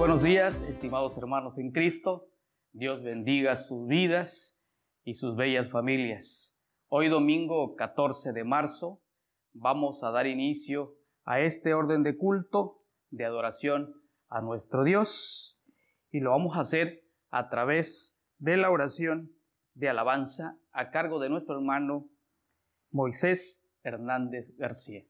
buenos 0.00 0.22
días, 0.22 0.62
estimados 0.62 1.18
hermanos 1.18 1.58
en 1.58 1.72
Cristo. 1.72 2.26
Dios 2.72 3.02
bendiga 3.02 3.54
sus 3.54 3.86
vidas 3.86 4.58
y 5.04 5.12
sus 5.12 5.36
bellas 5.36 5.68
familias. 5.68 6.56
Hoy 6.88 7.10
domingo 7.10 7.76
14 7.76 8.32
de 8.32 8.42
marzo 8.42 9.02
vamos 9.52 10.02
a 10.02 10.10
dar 10.10 10.26
inicio 10.26 10.94
a 11.24 11.40
este 11.40 11.74
orden 11.74 12.02
de 12.02 12.16
culto 12.16 12.82
de 13.10 13.26
adoración 13.26 13.92
a 14.30 14.40
nuestro 14.40 14.84
Dios 14.84 15.60
y 16.10 16.20
lo 16.20 16.30
vamos 16.30 16.56
a 16.56 16.60
hacer 16.60 17.04
a 17.28 17.50
través 17.50 18.18
de 18.38 18.56
la 18.56 18.70
oración 18.70 19.30
de 19.74 19.90
alabanza 19.90 20.56
a 20.72 20.88
cargo 20.88 21.20
de 21.20 21.28
nuestro 21.28 21.56
hermano 21.56 22.08
Moisés 22.90 23.68
Hernández 23.82 24.56
García. 24.56 25.04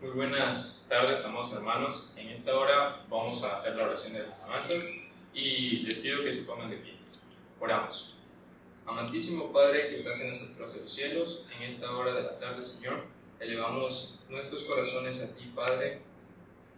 Muy 0.00 0.12
buenas 0.12 0.86
tardes, 0.88 1.22
amados 1.26 1.52
hermanos. 1.52 2.10
En 2.16 2.30
esta 2.30 2.56
hora 2.56 3.04
vamos 3.10 3.44
a 3.44 3.56
hacer 3.56 3.76
la 3.76 3.84
oración 3.84 4.14
de 4.14 4.20
alabanza 4.20 4.72
y 5.34 5.80
les 5.80 5.98
pido 5.98 6.24
que 6.24 6.32
se 6.32 6.44
pongan 6.44 6.70
de 6.70 6.78
pie. 6.78 6.94
Oramos. 7.60 8.16
Amantísimo 8.86 9.52
Padre 9.52 9.88
que 9.88 9.96
estás 9.96 10.18
en 10.20 10.28
las 10.28 10.40
alturas 10.40 10.72
de 10.72 10.80
los 10.80 10.90
cielos, 10.90 11.46
en 11.54 11.64
esta 11.64 11.94
hora 11.94 12.14
de 12.14 12.22
la 12.22 12.38
tarde, 12.38 12.62
Señor, 12.62 13.04
elevamos 13.40 14.18
nuestros 14.30 14.64
corazones 14.64 15.22
a 15.22 15.36
ti, 15.36 15.52
Padre, 15.54 16.00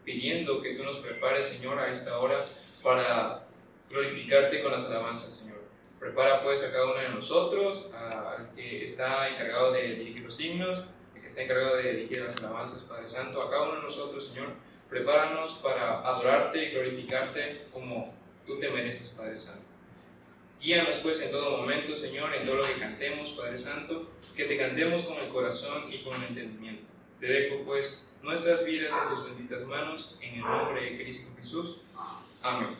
pidiendo 0.05 0.61
que 0.61 0.75
tú 0.75 0.83
nos 0.83 0.97
prepares, 0.97 1.47
Señor, 1.47 1.79
a 1.79 1.93
esta 1.93 2.19
hora 2.19 2.45
para 2.83 3.47
glorificarte 3.89 4.65
con 4.65 4.73
las 4.73 4.87
alabanzas, 4.87 5.33
Señor. 5.33 5.63
Prepara 6.01 6.43
pues 6.43 6.65
a 6.65 6.73
cada 6.73 6.87
uno 6.87 7.01
de 7.01 7.11
nosotros, 7.11 7.89
al 7.95 8.53
que 8.57 8.85
está 8.85 9.29
encargado 9.29 9.71
de 9.71 9.95
dirigir 9.95 10.25
los 10.25 10.37
que 10.37 11.02
está 11.33 11.45
encargado 11.45 11.77
de 11.77 11.93
dirigir 11.95 12.21
las 12.21 12.39
alabanzas, 12.43 12.83
Padre 12.83 13.09
Santo, 13.09 13.43
a 13.43 13.51
cada 13.51 13.63
uno 13.63 13.77
de 13.77 13.83
nosotros, 13.85 14.29
Señor, 14.29 14.49
prepáranos 14.91 15.55
para 15.63 16.07
adorarte 16.07 16.63
y 16.63 16.71
glorificarte 16.73 17.69
como 17.73 18.15
tú 18.47 18.61
te 18.61 18.69
mereces, 18.69 19.09
Padre 19.17 19.39
Santo. 19.39 19.65
Guíanos 20.61 20.97
pues 20.99 21.23
en 21.23 21.31
todo 21.31 21.57
momento, 21.57 21.97
Señor, 21.97 22.35
en 22.35 22.45
todo 22.45 22.57
lo 22.57 22.65
que 22.65 22.75
cantemos, 22.75 23.31
Padre 23.31 23.57
Santo, 23.57 24.11
que 24.37 24.45
te 24.45 24.59
cantemos 24.59 25.05
con 25.05 25.17
el 25.17 25.31
corazón 25.31 25.91
y 25.91 26.05
con 26.05 26.15
el 26.17 26.29
entendimiento. 26.29 26.85
Te 27.19 27.27
dejo 27.27 27.65
pues 27.65 28.07
nuestras 28.23 28.67
vidas 28.67 28.93
en 29.03 29.09
tus 29.09 29.25
benditas 29.25 29.63
manos, 29.63 30.19
en 30.21 30.35
el 30.35 30.41
nombre 30.41 30.83
de 30.83 31.03
Cristo 31.03 31.31
Jesús. 31.41 31.81
Amén. 32.43 32.77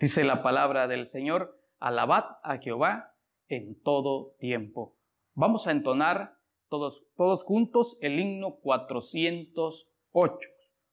Dice 0.00 0.24
la 0.24 0.42
palabra 0.42 0.88
del 0.88 1.06
Señor, 1.06 1.56
alabad 1.78 2.24
a 2.42 2.58
Jehová 2.58 3.14
en 3.46 3.80
todo 3.80 4.34
tiempo. 4.40 4.93
Vamos 5.36 5.66
a 5.66 5.72
entonar 5.72 6.38
todos, 6.68 7.04
todos 7.16 7.42
juntos 7.42 7.98
el 8.00 8.20
himno 8.20 8.60
408, 8.60 10.48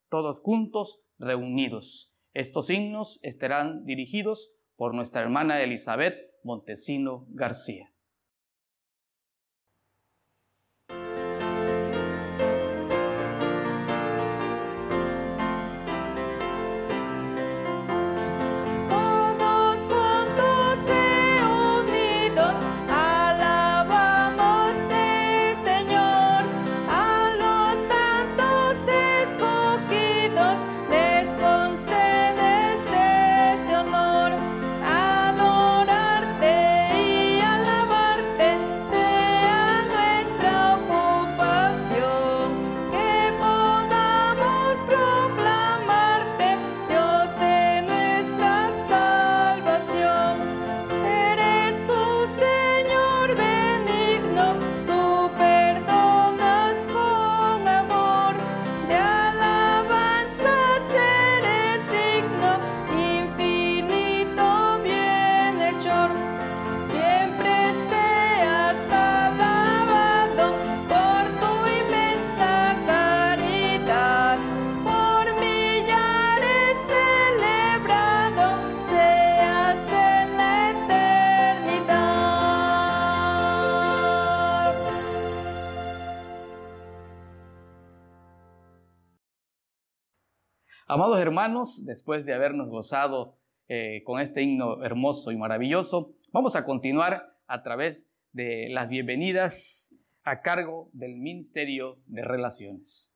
todos 0.09 0.41
juntos 0.41 0.99
reunidos. 1.19 2.11
Estos 2.33 2.71
himnos 2.71 3.19
estarán 3.21 3.85
dirigidos 3.85 4.51
por 4.75 4.95
nuestra 4.95 5.21
hermana 5.21 5.61
Elizabeth 5.61 6.17
Montesino 6.43 7.27
García. 7.29 7.90
Amados 91.01 91.19
hermanos, 91.19 91.83
después 91.83 92.27
de 92.27 92.33
habernos 92.35 92.69
gozado 92.69 93.35
eh, 93.67 94.03
con 94.05 94.19
este 94.19 94.43
himno 94.43 94.83
hermoso 94.83 95.31
y 95.31 95.35
maravilloso, 95.35 96.13
vamos 96.31 96.55
a 96.55 96.63
continuar 96.63 97.39
a 97.47 97.63
través 97.63 98.07
de 98.33 98.67
las 98.69 98.87
bienvenidas 98.87 99.95
a 100.21 100.41
cargo 100.41 100.91
del 100.93 101.15
Ministerio 101.15 101.97
de 102.05 102.21
Relaciones. 102.21 103.11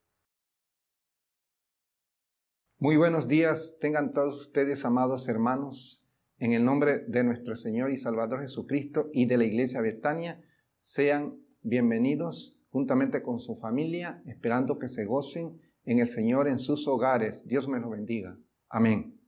Muy 2.80 2.98
buenos 2.98 3.28
días, 3.28 3.78
tengan 3.80 4.14
todos 4.14 4.42
ustedes, 4.42 4.84
amados 4.84 5.28
hermanos, 5.28 6.04
en 6.40 6.54
el 6.54 6.66
nombre 6.66 7.04
de 7.06 7.24
nuestro 7.24 7.56
Señor 7.56 7.92
y 7.92 7.98
Salvador 7.98 8.42
Jesucristo 8.42 9.12
y 9.14 9.28
de 9.28 9.38
la 9.38 9.46
Iglesia 9.46 9.82
Betania, 9.82 10.44
sean 10.80 11.36
bienvenidos 11.62 12.58
juntamente 12.72 13.22
con 13.22 13.38
su 13.38 13.56
familia, 13.56 14.24
esperando 14.26 14.80
que 14.80 14.90
se 14.90 15.06
gocen 15.06 15.62
en 15.86 16.00
el 16.00 16.08
Señor 16.08 16.48
en 16.48 16.60
sus 16.60 16.88
hogares. 16.88 17.46
Dios 17.48 17.68
me 17.68 17.80
lo 17.80 17.90
bendiga. 17.90 18.38
Amén. 18.70 19.20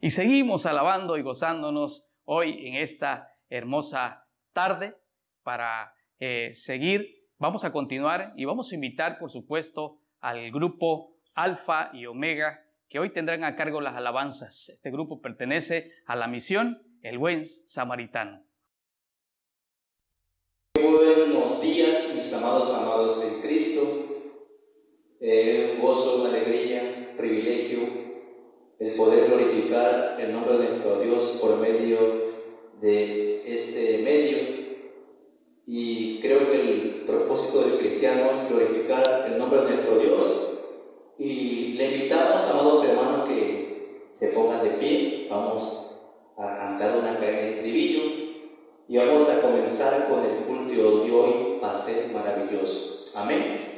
Y 0.00 0.10
seguimos 0.10 0.66
alabando 0.66 1.16
y 1.16 1.22
gozándonos 1.22 2.06
hoy 2.24 2.66
en 2.68 2.76
esta 2.76 3.32
hermosa 3.48 4.26
tarde 4.52 4.96
para 5.42 5.94
eh, 6.18 6.50
seguir. 6.52 7.26
Vamos 7.38 7.64
a 7.64 7.72
continuar 7.72 8.32
y 8.36 8.44
vamos 8.44 8.70
a 8.70 8.74
invitar, 8.74 9.18
por 9.18 9.30
supuesto, 9.30 9.98
al 10.20 10.50
grupo 10.50 11.16
Alfa 11.34 11.90
y 11.92 12.06
Omega, 12.06 12.64
que 12.88 12.98
hoy 12.98 13.12
tendrán 13.12 13.44
a 13.44 13.56
cargo 13.56 13.80
las 13.80 13.96
alabanzas. 13.96 14.68
Este 14.68 14.90
grupo 14.90 15.20
pertenece 15.20 15.90
a 16.06 16.16
la 16.16 16.28
misión 16.28 16.82
El 17.02 17.18
Buen 17.18 17.44
Samaritano. 17.44 18.44
Buenos 20.74 21.60
días, 21.62 22.12
mis 22.14 22.34
amados 22.34 22.74
amados 22.74 23.24
en 23.24 23.48
Cristo 23.48 24.03
un 25.74 25.80
gozo, 25.80 26.22
una 26.22 26.30
alegría, 26.30 27.14
privilegio 27.16 28.04
el 28.78 28.96
poder 28.96 29.28
glorificar 29.28 30.16
el 30.20 30.32
nombre 30.32 30.58
de 30.58 30.68
nuestro 30.68 31.00
Dios 31.00 31.38
por 31.40 31.58
medio 31.58 32.24
de 32.80 33.54
este 33.54 34.02
medio. 34.02 34.38
Y 35.66 36.20
creo 36.20 36.50
que 36.50 36.60
el 36.60 37.04
propósito 37.06 37.62
del 37.62 37.78
cristiano 37.78 38.30
es 38.32 38.50
glorificar 38.50 39.30
el 39.30 39.38
nombre 39.38 39.62
de 39.62 39.70
nuestro 39.70 39.98
Dios. 39.98 40.64
Y 41.18 41.74
le 41.74 41.94
invitamos, 41.94 42.50
amados 42.50 42.84
hermanos, 42.84 43.28
que 43.28 44.08
se 44.12 44.28
pongan 44.32 44.62
de 44.64 44.70
pie. 44.70 45.28
Vamos 45.30 46.00
a 46.36 46.58
cantar 46.58 46.98
una 46.98 47.14
de 47.14 47.54
estribillo 47.54 48.02
y 48.88 48.96
vamos 48.98 49.30
a 49.30 49.40
comenzar 49.40 50.08
con 50.08 50.24
el 50.24 50.44
culto 50.44 51.04
de 51.04 51.12
hoy 51.12 51.58
a 51.62 51.72
ser 51.72 52.12
maravilloso. 52.12 53.04
Amén. 53.18 53.73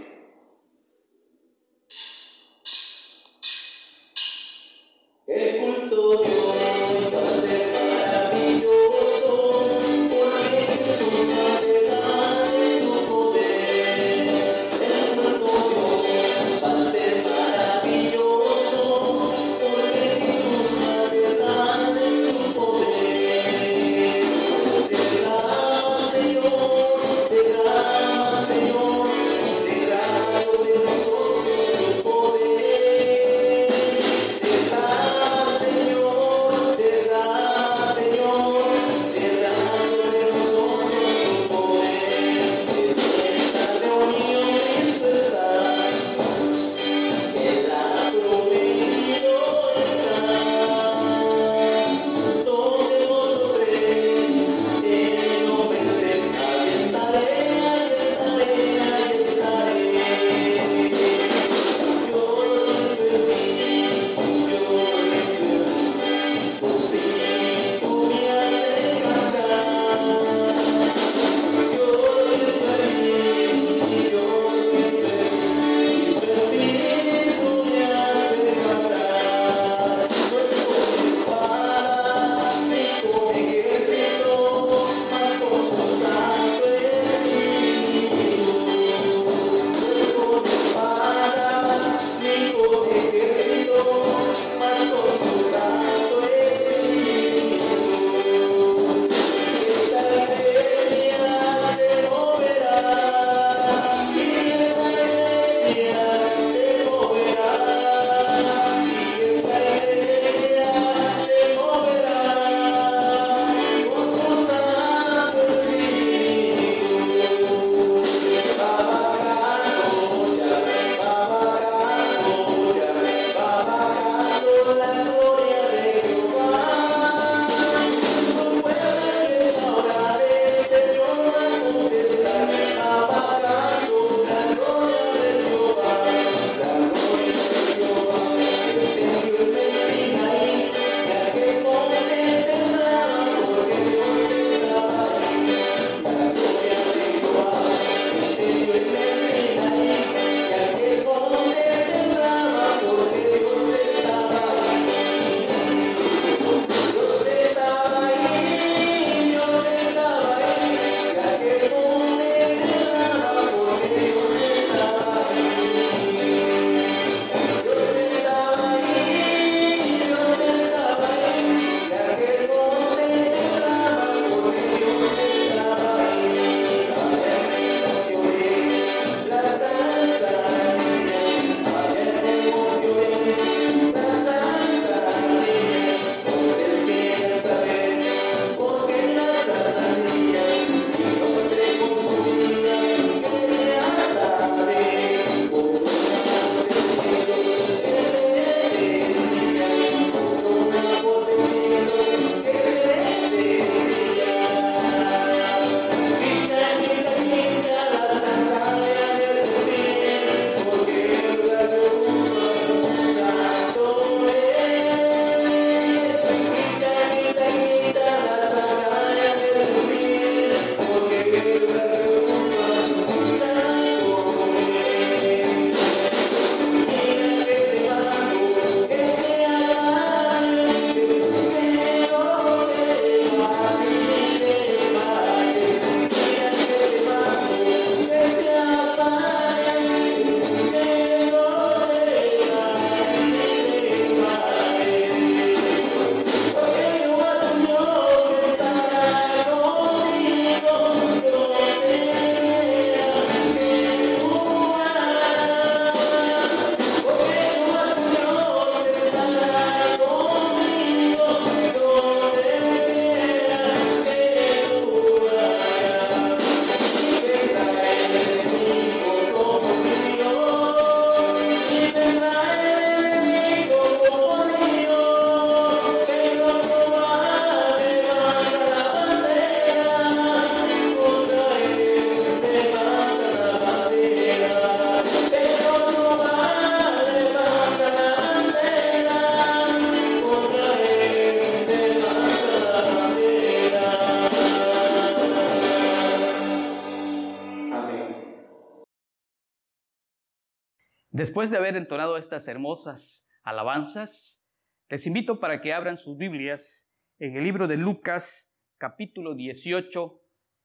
Después 301.36 301.50
de 301.50 301.58
haber 301.58 301.76
entonado 301.76 302.16
estas 302.16 302.48
hermosas 302.48 303.28
alabanzas, 303.43 304.43
les 304.88 305.06
invito 305.06 305.38
para 305.38 305.60
que 305.60 305.74
abran 305.74 305.98
sus 305.98 306.16
Biblias 306.16 306.90
en 307.19 307.36
el 307.36 307.44
libro 307.44 307.69
de 307.69 307.76
Lucas, 307.76 308.50
capítulo 308.78 309.34
18, 309.34 310.19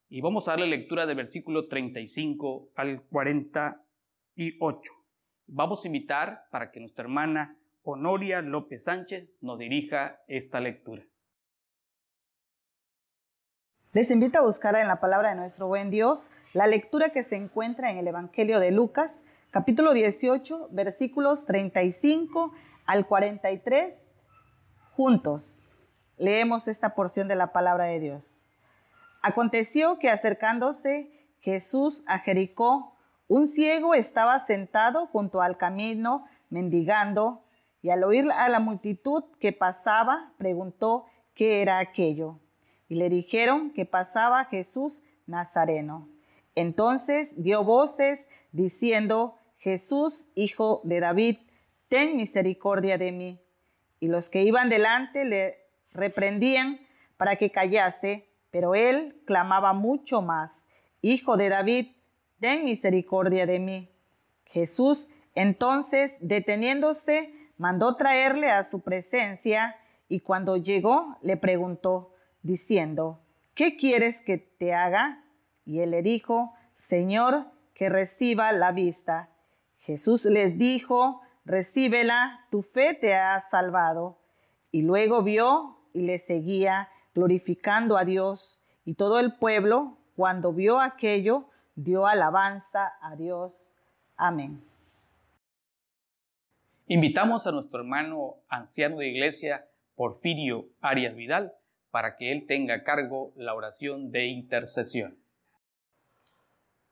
y 0.08 0.22
vamos 0.22 0.48
a 0.48 0.52
darle 0.52 0.68
lectura 0.68 1.04
del 1.04 1.16
versículo 1.16 1.68
35 1.68 2.70
al 2.74 3.02
48. 3.02 4.92
Vamos 5.48 5.84
a 5.84 5.88
invitar 5.88 6.44
para 6.50 6.70
que 6.70 6.80
nuestra 6.80 7.04
hermana 7.04 7.58
Honoria 7.82 8.40
López 8.40 8.84
Sánchez 8.84 9.28
nos 9.42 9.58
dirija 9.58 10.22
esta 10.26 10.58
lectura. 10.58 11.02
Les 13.92 14.10
invito 14.10 14.38
a 14.38 14.42
buscar 14.42 14.74
en 14.76 14.88
la 14.88 15.00
palabra 15.00 15.28
de 15.28 15.36
nuestro 15.36 15.66
buen 15.66 15.90
Dios 15.90 16.30
la 16.54 16.66
lectura 16.66 17.10
que 17.10 17.24
se 17.24 17.36
encuentra 17.36 17.90
en 17.90 17.98
el 17.98 18.08
Evangelio 18.08 18.58
de 18.58 18.70
Lucas, 18.70 19.22
capítulo 19.52 19.92
18, 19.92 20.70
versículos 20.70 21.44
35 21.44 22.54
al 22.86 23.06
43, 23.06 24.10
juntos. 24.92 25.66
Leemos 26.16 26.68
esta 26.68 26.94
porción 26.94 27.28
de 27.28 27.36
la 27.36 27.52
palabra 27.52 27.84
de 27.84 28.00
Dios. 28.00 28.46
Aconteció 29.20 29.98
que 29.98 30.08
acercándose 30.08 31.12
Jesús 31.40 32.02
a 32.06 32.20
Jericó, 32.20 32.96
un 33.28 33.46
ciego 33.46 33.94
estaba 33.94 34.38
sentado 34.40 35.06
junto 35.08 35.42
al 35.42 35.58
camino 35.58 36.24
mendigando, 36.48 37.44
y 37.82 37.90
al 37.90 38.04
oír 38.04 38.30
a 38.32 38.48
la 38.48 38.58
multitud 38.58 39.24
que 39.38 39.52
pasaba, 39.52 40.32
preguntó 40.38 41.04
qué 41.34 41.60
era 41.60 41.78
aquello. 41.78 42.38
Y 42.88 42.94
le 42.94 43.10
dijeron 43.10 43.72
que 43.72 43.84
pasaba 43.84 44.46
Jesús 44.46 45.02
Nazareno. 45.26 46.08
Entonces 46.54 47.34
dio 47.42 47.64
voces 47.64 48.26
diciendo, 48.52 49.36
Jesús, 49.62 50.28
hijo 50.34 50.80
de 50.82 50.98
David, 50.98 51.38
ten 51.88 52.16
misericordia 52.16 52.98
de 52.98 53.12
mí. 53.12 53.40
Y 54.00 54.08
los 54.08 54.28
que 54.28 54.42
iban 54.42 54.68
delante 54.68 55.24
le 55.24 55.58
reprendían 55.92 56.80
para 57.16 57.36
que 57.36 57.50
callase, 57.50 58.28
pero 58.50 58.74
él 58.74 59.22
clamaba 59.24 59.72
mucho 59.72 60.20
más, 60.20 60.64
Hijo 61.04 61.36
de 61.36 61.48
David, 61.48 61.88
ten 62.38 62.64
misericordia 62.64 63.44
de 63.44 63.58
mí. 63.58 63.88
Jesús 64.44 65.08
entonces, 65.34 66.16
deteniéndose, 66.20 67.32
mandó 67.56 67.96
traerle 67.96 68.50
a 68.50 68.62
su 68.62 68.82
presencia 68.82 69.76
y 70.08 70.20
cuando 70.20 70.56
llegó 70.56 71.16
le 71.22 71.36
preguntó, 71.36 72.12
diciendo, 72.42 73.20
¿qué 73.54 73.76
quieres 73.76 74.20
que 74.20 74.38
te 74.38 74.74
haga? 74.74 75.24
Y 75.64 75.80
él 75.80 75.90
le 75.90 76.02
dijo, 76.02 76.52
Señor, 76.74 77.46
que 77.74 77.88
reciba 77.88 78.52
la 78.52 78.70
vista. 78.70 79.31
Jesús 79.82 80.24
les 80.26 80.58
dijo, 80.58 81.20
recíbela, 81.44 82.46
tu 82.50 82.62
fe 82.62 82.94
te 82.94 83.14
ha 83.14 83.40
salvado. 83.40 84.16
Y 84.70 84.82
luego 84.82 85.22
vio 85.22 85.76
y 85.92 86.02
le 86.02 86.18
seguía, 86.18 86.88
glorificando 87.14 87.98
a 87.98 88.04
Dios. 88.04 88.62
Y 88.84 88.94
todo 88.94 89.18
el 89.18 89.34
pueblo, 89.34 89.98
cuando 90.14 90.52
vio 90.52 90.80
aquello, 90.80 91.48
dio 91.74 92.06
alabanza 92.06 92.92
a 93.00 93.16
Dios. 93.16 93.76
Amén. 94.16 94.62
Invitamos 96.86 97.46
a 97.46 97.52
nuestro 97.52 97.80
hermano 97.80 98.36
anciano 98.48 98.98
de 98.98 99.08
iglesia, 99.08 99.66
Porfirio 99.96 100.68
Arias 100.80 101.16
Vidal, 101.16 101.52
para 101.90 102.16
que 102.16 102.30
él 102.30 102.46
tenga 102.46 102.74
a 102.74 102.82
cargo 102.84 103.32
la 103.34 103.54
oración 103.54 104.12
de 104.12 104.26
intercesión. 104.26 105.18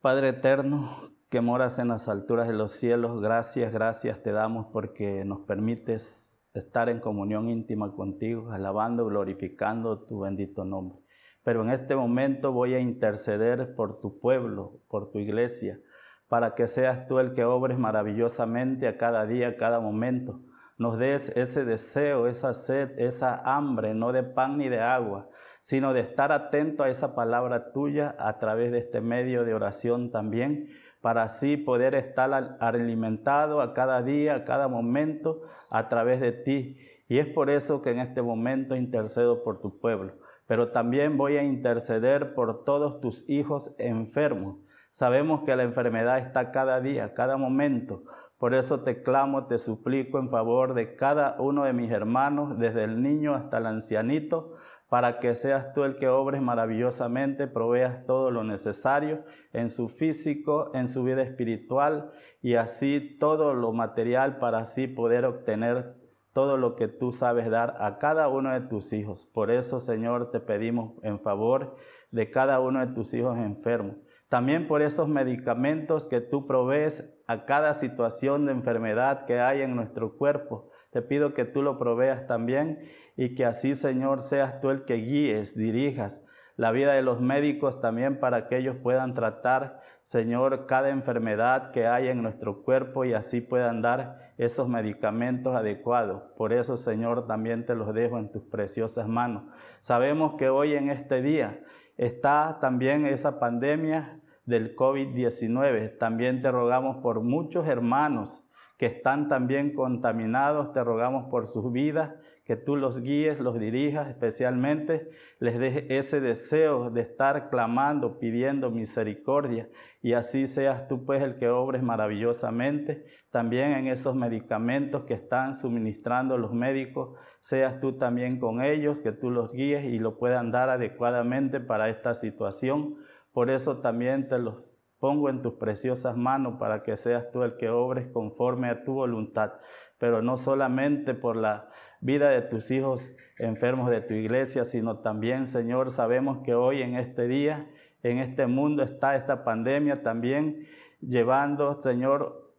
Padre 0.01 0.31
eterno, 0.31 0.89
que 1.31 1.41
moras 1.41 1.79
en 1.79 1.89
las 1.89 2.09
alturas 2.09 2.49
de 2.49 2.55
los 2.55 2.73
cielos, 2.73 3.21
gracias, 3.21 3.73
gracias 3.73 4.21
te 4.21 4.33
damos 4.33 4.67
porque 4.73 5.25
nos 5.25 5.39
permites 5.41 6.43
estar 6.55 6.89
en 6.89 6.99
comunión 6.99 7.49
íntima 7.49 7.95
contigo, 7.95 8.51
alabando, 8.51 9.07
glorificando 9.07 10.01
tu 10.01 10.19
bendito 10.19 10.65
nombre. 10.65 10.99
Pero 11.45 11.63
en 11.63 11.71
este 11.71 11.95
momento 11.95 12.51
voy 12.51 12.75
a 12.75 12.81
interceder 12.81 13.77
por 13.77 14.01
tu 14.01 14.19
pueblo, 14.19 14.81
por 14.89 15.13
tu 15.13 15.21
iglesia, 15.21 15.79
para 16.27 16.57
que 16.57 16.67
seas 16.67 17.07
tú 17.07 17.21
el 17.21 17.33
que 17.33 17.45
obres 17.45 17.79
maravillosamente 17.79 18.89
a 18.89 18.97
cada 18.97 19.25
día, 19.25 19.51
a 19.51 19.57
cada 19.57 19.79
momento. 19.79 20.41
Nos 20.81 20.97
des 20.97 21.29
ese 21.37 21.67
deseo, 21.67 22.27
esa 22.27 22.55
sed, 22.55 22.99
esa 22.99 23.43
hambre, 23.45 23.93
no 23.93 24.13
de 24.13 24.23
pan 24.23 24.57
ni 24.57 24.71
de 24.71 24.81
agua, 24.81 25.29
sino 25.61 25.93
de 25.93 26.01
estar 26.01 26.33
atento 26.33 26.83
a 26.83 26.89
esa 26.89 27.15
palabra 27.15 27.71
tuya 27.73 28.17
a 28.19 28.39
través 28.39 28.73
de 28.73 28.79
este 28.79 29.03
medio 29.03 29.45
de 29.45 29.53
oración 29.53 30.11
también, 30.11 30.71
para 31.03 31.25
así 31.25 31.59
poder 31.59 31.95
estar 31.95 32.57
alimentado 32.61 33.61
a 33.61 33.75
cada 33.75 34.01
día, 34.01 34.37
a 34.37 34.45
cada 34.45 34.69
momento, 34.69 35.43
a 35.69 35.91
través 35.91 36.19
de 36.19 36.33
ti. 36.33 36.79
Y 37.09 37.19
es 37.19 37.27
por 37.27 37.51
eso 37.51 37.83
que 37.83 37.91
en 37.91 37.99
este 37.99 38.23
momento 38.23 38.75
intercedo 38.75 39.45
por 39.45 39.61
tu 39.61 39.79
pueblo, 39.81 40.15
pero 40.47 40.71
también 40.71 41.19
voy 41.19 41.37
a 41.37 41.43
interceder 41.43 42.33
por 42.33 42.65
todos 42.65 43.03
tus 43.03 43.29
hijos 43.29 43.75
enfermos. 43.77 44.57
Sabemos 44.91 45.43
que 45.43 45.55
la 45.55 45.63
enfermedad 45.63 46.21
está 46.21 46.51
cada 46.51 46.81
día, 46.81 47.13
cada 47.13 47.37
momento. 47.37 48.03
Por 48.41 48.55
eso 48.55 48.81
te 48.81 49.03
clamo, 49.03 49.49
te 49.49 49.59
suplico 49.59 50.19
en 50.19 50.31
favor 50.31 50.73
de 50.73 50.97
cada 50.97 51.37
uno 51.39 51.65
de 51.65 51.75
mis 51.75 51.91
hermanos, 51.91 52.59
desde 52.59 52.85
el 52.85 53.03
niño 53.03 53.35
hasta 53.35 53.59
el 53.59 53.67
ancianito, 53.67 54.55
para 54.89 55.19
que 55.19 55.35
seas 55.35 55.75
tú 55.75 55.85
el 55.85 55.99
que 55.99 56.09
obres 56.09 56.41
maravillosamente, 56.41 57.47
proveas 57.49 58.07
todo 58.07 58.31
lo 58.31 58.43
necesario 58.43 59.25
en 59.53 59.69
su 59.69 59.91
físico, 59.91 60.71
en 60.73 60.89
su 60.89 61.05
vida 61.05 61.21
espiritual 61.21 62.13
y 62.41 62.55
así 62.55 63.19
todo 63.21 63.53
lo 63.53 63.73
material 63.75 64.39
para 64.39 64.61
así 64.61 64.87
poder 64.87 65.27
obtener 65.27 66.01
todo 66.33 66.57
lo 66.57 66.77
que 66.77 66.89
tú 66.89 67.13
sabes 67.13 67.51
dar 67.51 67.77
a 67.79 67.99
cada 67.99 68.29
uno 68.29 68.55
de 68.55 68.63
tus 68.63 68.95
hijos. 68.95 69.27
Por 69.27 69.51
eso, 69.51 69.81
Señor, 69.81 70.31
te 70.31 70.41
pedimos 70.41 70.95
en 71.03 71.21
favor 71.21 71.77
de 72.11 72.31
cada 72.31 72.59
uno 72.61 72.81
de 72.81 72.95
tus 72.95 73.13
hijos 73.13 73.37
enfermos. 73.37 73.97
También 74.31 74.69
por 74.69 74.81
esos 74.81 75.09
medicamentos 75.09 76.07
que 76.07 76.21
tú 76.21 76.47
provees 76.47 77.20
a 77.31 77.45
cada 77.45 77.75
situación 77.75 78.47
de 78.47 78.53
enfermedad 78.53 79.25
que 79.25 79.41
hay 79.41 79.63
en 79.63 79.77
nuestro 79.77 80.17
cuerpo 80.17 80.71
te 80.91 81.03
pido 81.03 81.33
que 81.33 81.45
tú 81.45 81.63
lo 81.63 81.79
proveas 81.79 82.27
también 82.27 82.81
y 83.17 83.35
que 83.35 83.45
así, 83.45 83.75
Señor, 83.75 84.21
seas 84.21 84.61
tú 84.61 84.71
el 84.71 84.85
que 84.85 84.95
guíes, 84.95 85.57
dirijas 85.57 86.25
la 86.57 86.73
vida 86.73 86.93
de 86.93 87.03
los 87.03 87.21
médicos 87.21 87.81
también 87.81 88.19
para 88.19 88.49
que 88.49 88.59
ellos 88.59 88.77
puedan 88.83 89.15
tratar, 89.15 89.79
Señor, 90.03 90.67
cada 90.67 90.91
enfermedad 90.91 91.71
que 91.71 91.87
hay 91.87 92.09
en 92.09 92.23
nuestro 92.23 92.65
cuerpo 92.65 93.05
y 93.05 93.15
así 93.15 93.41
puedan 93.41 93.81
dar 93.81 94.35
esos 94.37 94.69
medicamentos 94.69 95.55
adecuados. 95.55 96.23
Por 96.37 96.53
eso, 96.53 96.77
Señor, 96.77 97.27
también 97.27 97.65
te 97.65 97.75
los 97.75 97.95
dejo 97.95 98.19
en 98.19 98.31
tus 98.31 98.43
preciosas 98.43 99.09
manos. 99.09 99.45
Sabemos 99.81 100.35
que 100.37 100.51
hoy 100.51 100.75
en 100.75 100.91
este 100.91 101.23
día 101.23 101.61
está 101.97 102.59
también 102.61 103.07
esa 103.07 103.39
pandemia 103.39 104.20
del 104.45 104.77
COVID-19. 104.77 105.99
También 105.99 106.43
te 106.43 106.51
rogamos 106.51 106.99
por 106.99 107.21
muchos 107.23 107.67
hermanos 107.67 108.47
que 108.81 108.87
están 108.87 109.29
también 109.29 109.75
contaminados, 109.75 110.73
te 110.73 110.83
rogamos 110.83 111.29
por 111.31 111.47
sus 111.47 111.71
vidas, 111.71 112.15
que 112.47 112.57
tú 112.57 112.77
los 112.77 113.03
guíes, 113.03 113.39
los 113.39 113.61
dirijas, 113.61 114.09
especialmente 114.09 115.09
les 115.39 115.59
des 115.59 115.85
ese 115.91 116.21
deseo 116.21 116.89
de 116.89 117.03
estar 117.03 117.51
clamando, 117.51 118.19
pidiendo 118.19 118.71
misericordia, 118.71 119.69
y 120.01 120.15
así 120.15 120.47
seas 120.47 120.89
tú 120.89 121.05
pues 121.05 121.23
el 121.23 121.37
que 121.37 121.51
obres 121.51 121.83
maravillosamente. 121.83 123.05
También 123.31 123.73
en 123.73 123.87
esos 123.87 124.17
medicamentos 124.17 125.05
que 125.05 125.15
están 125.15 125.55
suministrando 125.55 126.39
los 126.39 126.55
médicos, 126.55 127.19
seas 127.39 127.81
tú 127.81 127.99
también 127.99 128.41
con 128.41 128.63
ellos, 128.63 128.99
que 128.99 129.13
tú 129.13 129.31
los 129.31 129.53
guíes 129.53 129.85
y 129.85 129.99
lo 129.99 130.19
puedan 130.19 130.51
dar 130.51 130.71
adecuadamente 130.71 131.61
para 131.61 131.91
esta 131.91 132.15
situación. 132.15 132.97
Por 133.33 133.51
eso 133.51 133.79
también 133.79 134.29
te 134.29 134.39
los 134.39 134.57
pongo 135.01 135.31
en 135.31 135.41
tus 135.43 135.55
preciosas 135.55 136.17
manos 136.17 136.57
para 136.59 136.83
que 136.83 136.97
seas 136.97 137.31
tú 137.33 137.43
el 137.43 137.57
que 137.57 137.71
obres 137.71 138.07
conforme 138.13 138.69
a 138.69 138.85
tu 138.85 138.95
voluntad, 138.95 139.53
pero 139.99 140.23
no 140.23 140.37
solamente 140.37 141.15
por 141.15 141.37
la 141.37 141.71
vida 142.01 142.29
de 142.29 142.43
tus 142.43 142.71
hijos 142.71 143.11
enfermos 143.39 143.91
de 143.91 144.03
tu 144.03 144.15
iglesia, 144.15 144.65
sino 144.65 144.99
también, 144.99 145.47
Señor, 145.47 145.91
sabemos 145.91 146.39
que 146.45 146.55
hoy 146.55 146.83
en 146.83 146.97
este 146.97 147.27
día, 147.27 147.71
en 148.03 148.19
este 148.19 148.47
mundo 148.47 148.83
está 148.83 149.15
esta 149.15 149.43
pandemia 149.43 150.03
también 150.03 150.67
llevando, 151.01 151.81
Señor, 151.81 152.55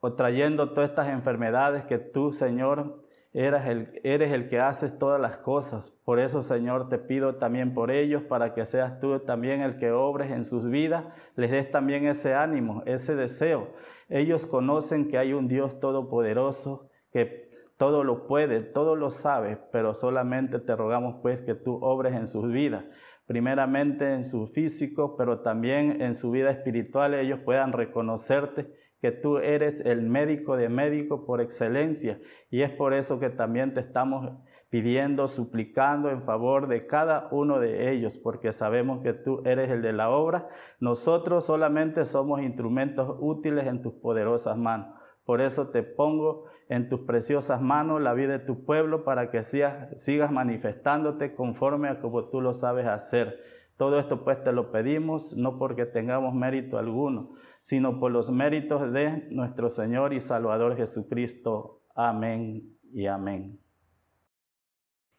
o 0.00 0.14
trayendo 0.14 0.72
todas 0.72 0.90
estas 0.90 1.08
enfermedades 1.08 1.84
que 1.84 1.98
tú, 1.98 2.32
Señor, 2.32 3.03
Eres 3.36 3.66
el, 3.66 4.00
eres 4.04 4.32
el 4.32 4.48
que 4.48 4.60
haces 4.60 4.96
todas 4.96 5.20
las 5.20 5.38
cosas. 5.38 5.90
Por 6.04 6.20
eso, 6.20 6.40
Señor, 6.40 6.88
te 6.88 6.98
pido 6.98 7.34
también 7.34 7.74
por 7.74 7.90
ellos, 7.90 8.22
para 8.22 8.54
que 8.54 8.64
seas 8.64 9.00
tú 9.00 9.18
también 9.18 9.60
el 9.60 9.76
que 9.76 9.90
obres 9.90 10.30
en 10.30 10.44
sus 10.44 10.70
vidas, 10.70 11.04
les 11.34 11.50
des 11.50 11.68
también 11.68 12.06
ese 12.06 12.34
ánimo, 12.34 12.84
ese 12.86 13.16
deseo. 13.16 13.72
Ellos 14.08 14.46
conocen 14.46 15.08
que 15.08 15.18
hay 15.18 15.32
un 15.32 15.48
Dios 15.48 15.80
todopoderoso, 15.80 16.88
que 17.10 17.50
todo 17.76 18.04
lo 18.04 18.28
puede, 18.28 18.60
todo 18.60 18.94
lo 18.94 19.10
sabe, 19.10 19.58
pero 19.72 19.94
solamente 19.94 20.60
te 20.60 20.76
rogamos 20.76 21.16
pues 21.20 21.40
que 21.40 21.56
tú 21.56 21.80
obres 21.82 22.14
en 22.14 22.28
sus 22.28 22.52
vidas, 22.52 22.84
primeramente 23.26 24.14
en 24.14 24.22
su 24.22 24.46
físico, 24.46 25.16
pero 25.16 25.40
también 25.40 26.00
en 26.02 26.14
su 26.14 26.30
vida 26.30 26.52
espiritual, 26.52 27.14
ellos 27.14 27.40
puedan 27.44 27.72
reconocerte 27.72 28.72
que 29.04 29.12
tú 29.12 29.36
eres 29.36 29.82
el 29.82 30.00
médico 30.00 30.56
de 30.56 30.70
médico 30.70 31.26
por 31.26 31.42
excelencia. 31.42 32.18
Y 32.48 32.62
es 32.62 32.70
por 32.70 32.94
eso 32.94 33.20
que 33.20 33.28
también 33.28 33.74
te 33.74 33.80
estamos 33.80 34.32
pidiendo, 34.70 35.28
suplicando 35.28 36.08
en 36.08 36.22
favor 36.22 36.68
de 36.68 36.86
cada 36.86 37.28
uno 37.30 37.60
de 37.60 37.92
ellos, 37.92 38.16
porque 38.16 38.54
sabemos 38.54 39.02
que 39.02 39.12
tú 39.12 39.42
eres 39.44 39.70
el 39.70 39.82
de 39.82 39.92
la 39.92 40.08
obra. 40.08 40.48
Nosotros 40.80 41.44
solamente 41.44 42.06
somos 42.06 42.40
instrumentos 42.40 43.18
útiles 43.20 43.66
en 43.66 43.82
tus 43.82 43.92
poderosas 43.92 44.56
manos. 44.56 44.98
Por 45.26 45.42
eso 45.42 45.68
te 45.68 45.82
pongo 45.82 46.46
en 46.70 46.88
tus 46.88 47.00
preciosas 47.00 47.60
manos 47.60 48.00
la 48.00 48.14
vida 48.14 48.38
de 48.38 48.44
tu 48.46 48.64
pueblo 48.64 49.04
para 49.04 49.30
que 49.30 49.42
sigas, 49.42 50.32
manifestándote 50.32 51.34
conforme 51.34 51.90
a 51.90 52.00
como 52.00 52.30
tú 52.30 52.40
lo 52.40 52.54
sabes 52.54 52.86
hacer. 52.86 53.38
Todo 53.76 53.98
esto 53.98 54.22
pues 54.22 54.42
te 54.42 54.52
lo 54.52 54.70
pedimos 54.70 55.36
no 55.36 55.58
porque 55.58 55.84
tengamos 55.84 56.32
mérito 56.34 56.78
alguno, 56.78 57.32
sino 57.58 57.98
por 57.98 58.12
los 58.12 58.30
méritos 58.30 58.92
de 58.92 59.26
nuestro 59.30 59.68
Señor 59.68 60.12
y 60.12 60.20
Salvador 60.20 60.76
Jesucristo. 60.76 61.82
Amén 61.94 62.78
y 62.92 63.06
amén. 63.06 63.58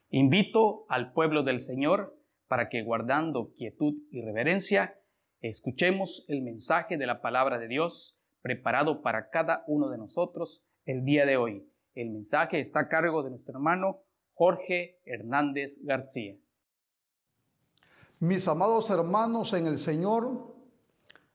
Invito 0.10 0.86
al 0.88 1.12
pueblo 1.12 1.44
del 1.44 1.60
Señor 1.60 2.18
para 2.48 2.70
que 2.70 2.84
guardando 2.84 3.52
quietud 3.58 3.96
y 4.12 4.22
reverencia, 4.22 4.98
escuchemos 5.42 6.24
el 6.30 6.42
mensaje 6.42 6.98
de 6.98 7.08
la 7.08 7.22
palabra 7.22 7.58
de 7.58 7.68
Dios 7.68 8.18
preparado 8.42 9.02
para 9.02 9.30
cada 9.30 9.64
uno 9.68 9.90
de 9.90 9.98
nosotros 9.98 10.64
el 10.86 11.04
día 11.04 11.26
de 11.26 11.36
hoy. 11.36 11.68
El 11.94 12.12
mensaje 12.12 12.60
está 12.60 12.82
a 12.82 12.88
cargo 12.88 13.24
de 13.24 13.32
nuestro 13.32 13.56
hermano 13.56 14.04
Jorge 14.34 15.00
Hernández 15.06 15.82
García. 15.84 16.36
Mis 18.20 18.48
amados 18.48 18.90
hermanos 18.90 19.52
en 19.54 19.68
el 19.68 19.78
Señor, 19.78 20.56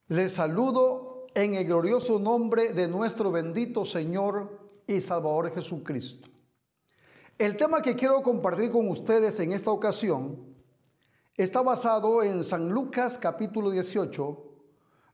les 0.09 0.33
saludo 0.33 1.27
en 1.35 1.55
el 1.55 1.67
glorioso 1.67 2.19
nombre 2.19 2.73
de 2.73 2.89
nuestro 2.89 3.31
bendito 3.31 3.85
Señor 3.85 4.59
y 4.87 5.01
Salvador 5.01 5.53
Jesucristo. 5.53 6.29
El 7.39 7.57
tema 7.59 7.83
que 7.83 7.95
quiero 7.95 8.23
compartir 8.23 8.71
con 8.71 8.89
ustedes 8.89 9.39
en 9.41 9.53
esta 9.53 9.71
ocasión 9.71 10.55
está 11.35 11.61
basado 11.61 12.23
en 12.23 12.45
San 12.45 12.71
Lucas 12.71 13.19
capítulo 13.19 13.71
18, 13.71 14.45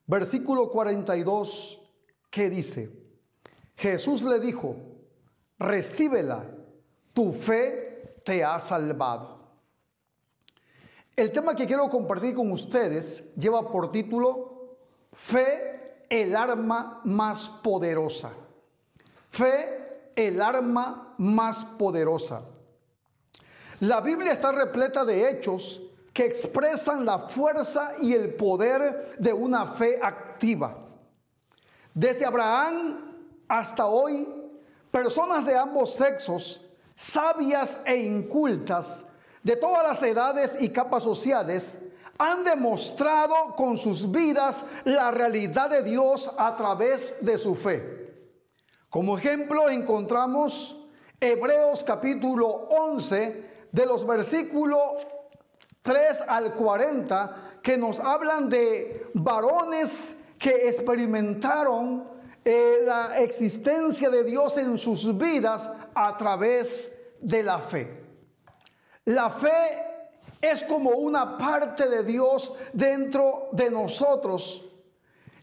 versículo 0.07 0.71
42 0.71 1.83
¿Qué 2.31 2.49
dice, 2.49 2.91
Jesús 3.77 4.23
le 4.23 4.39
dijo, 4.39 4.77
recíbela, 5.59 6.45
tu 7.13 7.33
fe 7.33 8.21
te 8.25 8.45
ha 8.45 8.61
salvado. 8.61 9.36
El 11.17 11.33
tema 11.33 11.57
que 11.57 11.67
quiero 11.67 11.89
compartir 11.89 12.35
con 12.35 12.53
ustedes 12.53 13.25
lleva 13.37 13.71
por 13.71 13.91
título 13.91 14.77
Fe, 15.15 16.05
el 16.11 16.37
arma 16.37 17.01
más 17.05 17.49
poderosa. 17.49 18.33
Fe, 19.31 20.11
el 20.15 20.43
arma 20.43 21.15
más 21.17 21.65
poderosa. 21.65 22.43
La 23.81 24.03
Biblia 24.03 24.33
está 24.33 24.53
repleta 24.53 25.07
de 25.07 25.31
hechos 25.31 25.83
que 26.13 26.27
expresan 26.27 27.07
la 27.07 27.29
fuerza 27.29 27.95
y 28.01 28.13
el 28.13 28.35
poder 28.35 29.17
de 29.19 29.33
una 29.33 29.69
fe 29.69 29.99
activa. 30.03 30.77
Desde 31.95 32.27
Abraham 32.27 33.15
hasta 33.49 33.87
hoy, 33.87 34.29
personas 34.91 35.47
de 35.47 35.57
ambos 35.57 35.95
sexos, 35.95 36.63
sabias 36.95 37.81
e 37.87 37.97
incultas, 37.97 39.07
de 39.47 39.55
todas 39.55 39.85
las 39.85 40.03
edades 40.03 40.57
y 40.59 40.71
capas 40.71 41.05
sociales, 41.05 41.79
han 42.19 42.43
demostrado 42.43 43.55
con 43.55 43.77
sus 43.77 44.11
vidas 44.11 44.65
la 44.83 45.13
realidad 45.13 45.71
de 45.71 45.85
Dios 45.85 46.29
a 46.37 46.57
través 46.57 47.25
de 47.25 47.39
su 47.39 47.55
fe. 47.55 48.33
Como 48.91 49.17
ejemplo 49.17 49.71
encontramos 49.71 50.77
Hebreos 51.21 51.85
capítulo 51.85 52.49
11 52.49 53.69
de 53.71 53.87
los 53.87 54.05
versículos 54.05 54.83
3 55.83 56.25
al 56.27 56.53
40 56.53 57.61
que 57.63 57.77
nos 57.77 58.01
hablan 58.01 58.49
de 58.49 59.07
varones 59.15 60.25
que 60.41 60.69
experimentaron 60.69 62.03
eh, 62.45 62.79
la 62.85 63.19
existencia 63.19 64.11
de 64.11 64.25
Dios 64.25 64.59
en 64.59 64.77
sus 64.77 65.17
vidas 65.17 65.71
a 65.95 66.17
través 66.17 66.99
de 67.21 67.45
la 67.45 67.61
fe. 67.61 68.06
La 69.07 69.31
fe 69.31 69.85
es 70.41 70.65
como 70.65 70.91
una 70.91 71.39
parte 71.39 71.89
de 71.89 72.03
Dios 72.03 72.53
dentro 72.73 73.49
de 73.53 73.71
nosotros. 73.71 74.65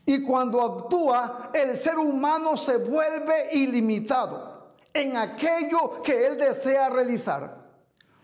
Y 0.05 0.21
cuando 0.21 0.61
actúa, 0.61 1.49
el 1.53 1.77
ser 1.77 1.97
humano 1.97 2.57
se 2.57 2.75
vuelve 2.77 3.53
ilimitado 3.53 4.73
en 4.93 5.15
aquello 5.15 6.01
que 6.03 6.27
él 6.27 6.37
desea 6.37 6.89
realizar. 6.89 7.63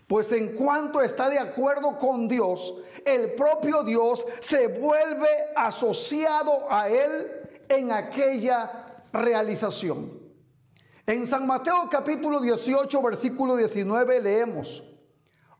Pues 0.06 0.30
en 0.32 0.56
cuanto 0.56 1.00
está 1.00 1.30
de 1.30 1.38
acuerdo 1.38 1.98
con 1.98 2.28
Dios, 2.28 2.74
el 3.04 3.32
propio 3.32 3.82
Dios 3.82 4.26
se 4.40 4.66
vuelve 4.66 5.28
asociado 5.56 6.66
a 6.70 6.88
él 6.88 7.62
en 7.66 7.92
aquella 7.92 9.04
realización. 9.10 10.20
En 11.06 11.26
San 11.26 11.46
Mateo 11.46 11.88
capítulo 11.90 12.40
18, 12.40 13.02
versículo 13.02 13.56
19 13.56 14.20
leemos, 14.20 14.84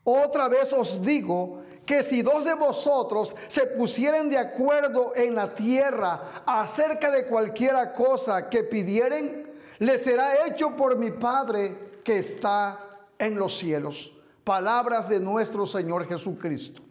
otra 0.04 0.48
vez 0.48 0.72
os 0.72 1.02
digo 1.02 1.62
que 1.84 2.02
si 2.02 2.22
dos 2.22 2.44
de 2.44 2.54
vosotros 2.54 3.34
se 3.48 3.66
pusieren 3.66 4.30
de 4.30 4.38
acuerdo 4.38 5.12
en 5.14 5.34
la 5.34 5.54
tierra 5.54 6.42
acerca 6.46 7.10
de 7.10 7.26
cualquiera 7.26 7.92
cosa 7.92 8.48
que 8.48 8.64
pidieren, 8.64 9.52
le 9.78 9.98
será 9.98 10.46
hecho 10.46 10.76
por 10.76 10.96
mi 10.96 11.10
Padre 11.10 12.00
que 12.04 12.18
está 12.18 12.98
en 13.18 13.36
los 13.36 13.58
cielos 13.58 14.12
palabras 14.50 15.08
de 15.08 15.20
nuestro 15.20 15.64
Señor 15.64 16.06
Jesucristo. 16.08 16.82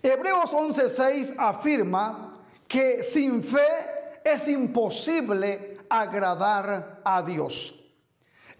Hebreos 0.00 0.52
11:6 0.52 1.34
afirma 1.36 2.38
que 2.68 3.02
sin 3.02 3.42
fe 3.42 4.20
es 4.24 4.46
imposible 4.46 5.78
agradar 5.88 7.00
a 7.04 7.22
Dios. 7.22 7.74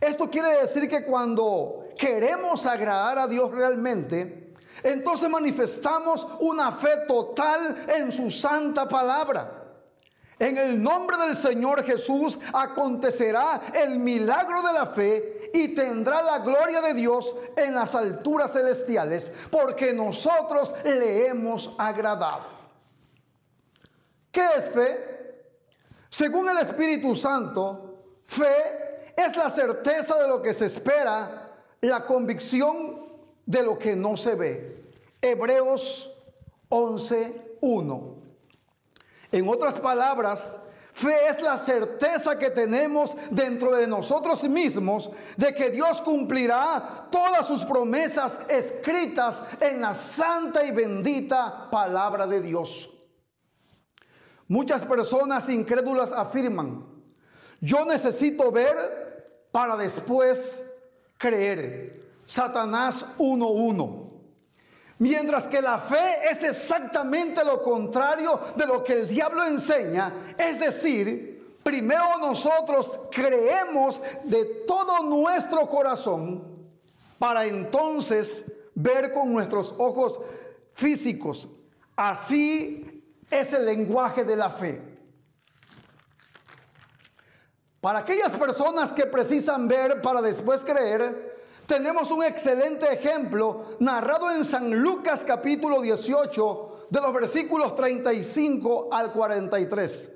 Esto 0.00 0.28
quiere 0.28 0.60
decir 0.60 0.88
que 0.88 1.04
cuando 1.04 1.79
queremos 2.00 2.64
agradar 2.64 3.18
a 3.18 3.28
Dios 3.28 3.50
realmente, 3.50 4.54
entonces 4.82 5.28
manifestamos 5.28 6.26
una 6.40 6.72
fe 6.72 7.04
total 7.06 7.84
en 7.94 8.10
su 8.10 8.30
santa 8.30 8.88
palabra. 8.88 9.58
En 10.38 10.56
el 10.56 10.82
nombre 10.82 11.18
del 11.18 11.36
Señor 11.36 11.84
Jesús 11.84 12.38
acontecerá 12.54 13.60
el 13.74 13.98
milagro 13.98 14.62
de 14.62 14.72
la 14.72 14.86
fe 14.86 15.50
y 15.52 15.74
tendrá 15.74 16.22
la 16.22 16.38
gloria 16.38 16.80
de 16.80 16.94
Dios 16.94 17.36
en 17.54 17.74
las 17.74 17.94
alturas 17.94 18.50
celestiales, 18.50 19.30
porque 19.50 19.92
nosotros 19.92 20.72
le 20.82 21.26
hemos 21.26 21.74
agradado. 21.76 22.46
¿Qué 24.32 24.46
es 24.56 24.70
fe? 24.70 25.44
Según 26.08 26.48
el 26.48 26.56
Espíritu 26.56 27.14
Santo, 27.14 28.22
fe 28.24 29.12
es 29.14 29.36
la 29.36 29.50
certeza 29.50 30.14
de 30.14 30.28
lo 30.28 30.40
que 30.40 30.54
se 30.54 30.66
espera, 30.66 31.49
la 31.80 32.04
convicción 32.04 33.06
de 33.46 33.62
lo 33.62 33.78
que 33.78 33.96
no 33.96 34.16
se 34.16 34.34
ve. 34.34 34.92
Hebreos 35.20 36.12
11.1. 36.68 38.14
En 39.32 39.48
otras 39.48 39.78
palabras, 39.78 40.58
fe 40.92 41.28
es 41.28 41.40
la 41.40 41.56
certeza 41.56 42.38
que 42.38 42.50
tenemos 42.50 43.16
dentro 43.30 43.72
de 43.72 43.86
nosotros 43.86 44.42
mismos 44.44 45.10
de 45.36 45.54
que 45.54 45.70
Dios 45.70 46.00
cumplirá 46.02 47.08
todas 47.10 47.46
sus 47.46 47.64
promesas 47.64 48.38
escritas 48.48 49.42
en 49.60 49.80
la 49.80 49.94
santa 49.94 50.64
y 50.64 50.70
bendita 50.70 51.68
palabra 51.70 52.26
de 52.26 52.40
Dios. 52.40 52.90
Muchas 54.48 54.84
personas 54.84 55.48
incrédulas 55.48 56.12
afirman, 56.12 56.84
yo 57.60 57.84
necesito 57.84 58.50
ver 58.50 59.46
para 59.52 59.76
después 59.76 60.69
creer. 61.20 62.00
Satanás 62.24 63.04
1.1. 63.18 64.08
Mientras 64.98 65.46
que 65.46 65.60
la 65.60 65.78
fe 65.78 66.30
es 66.30 66.42
exactamente 66.42 67.44
lo 67.44 67.62
contrario 67.62 68.40
de 68.56 68.66
lo 68.66 68.82
que 68.82 68.94
el 68.94 69.08
diablo 69.08 69.44
enseña. 69.44 70.34
Es 70.36 70.58
decir, 70.58 71.58
primero 71.62 72.18
nosotros 72.18 73.00
creemos 73.10 74.00
de 74.24 74.44
todo 74.66 75.02
nuestro 75.02 75.68
corazón 75.68 76.42
para 77.18 77.44
entonces 77.44 78.50
ver 78.74 79.12
con 79.12 79.32
nuestros 79.32 79.74
ojos 79.76 80.18
físicos. 80.72 81.48
Así 81.96 83.04
es 83.30 83.52
el 83.52 83.66
lenguaje 83.66 84.24
de 84.24 84.36
la 84.36 84.48
fe. 84.48 84.89
Para 87.80 88.00
aquellas 88.00 88.32
personas 88.32 88.92
que 88.92 89.06
precisan 89.06 89.66
ver 89.66 90.02
para 90.02 90.20
después 90.20 90.62
creer, 90.62 91.40
tenemos 91.66 92.10
un 92.10 92.22
excelente 92.22 92.92
ejemplo 92.92 93.76
narrado 93.78 94.30
en 94.30 94.44
San 94.44 94.70
Lucas 94.70 95.24
capítulo 95.26 95.80
18 95.80 96.88
de 96.90 97.00
los 97.00 97.12
versículos 97.14 97.74
35 97.74 98.88
al 98.92 99.12
43. 99.12 100.12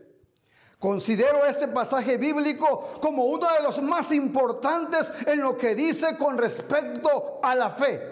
Considero 0.79 1.47
este 1.47 1.69
pasaje 1.69 2.19
bíblico 2.19 2.99
como 3.01 3.25
uno 3.25 3.51
de 3.55 3.63
los 3.63 3.81
más 3.81 4.13
importantes 4.13 5.11
en 5.27 5.41
lo 5.41 5.57
que 5.57 5.75
dice 5.75 6.19
con 6.19 6.37
respecto 6.37 7.41
a 7.43 7.55
la 7.55 7.71
fe. 7.71 8.11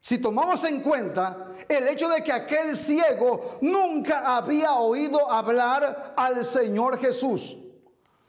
Si 0.00 0.18
tomamos 0.18 0.64
en 0.64 0.80
cuenta 0.80 1.52
el 1.68 1.86
hecho 1.86 2.08
de 2.08 2.24
que 2.24 2.32
aquel 2.32 2.76
ciego 2.76 3.58
nunca 3.60 4.36
había 4.36 4.74
oído 4.74 5.30
hablar 5.30 6.14
al 6.16 6.44
Señor 6.44 6.98
Jesús. 6.98 7.56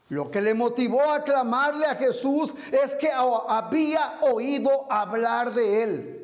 Lo 0.08 0.30
que 0.30 0.40
le 0.40 0.54
motivó 0.54 1.02
a 1.02 1.24
clamarle 1.24 1.86
a 1.86 1.94
Jesús 1.94 2.54
es 2.70 2.94
que 2.96 3.10
había 3.10 4.18
oído 4.22 4.90
hablar 4.90 5.54
de 5.54 5.82
él. 5.82 6.20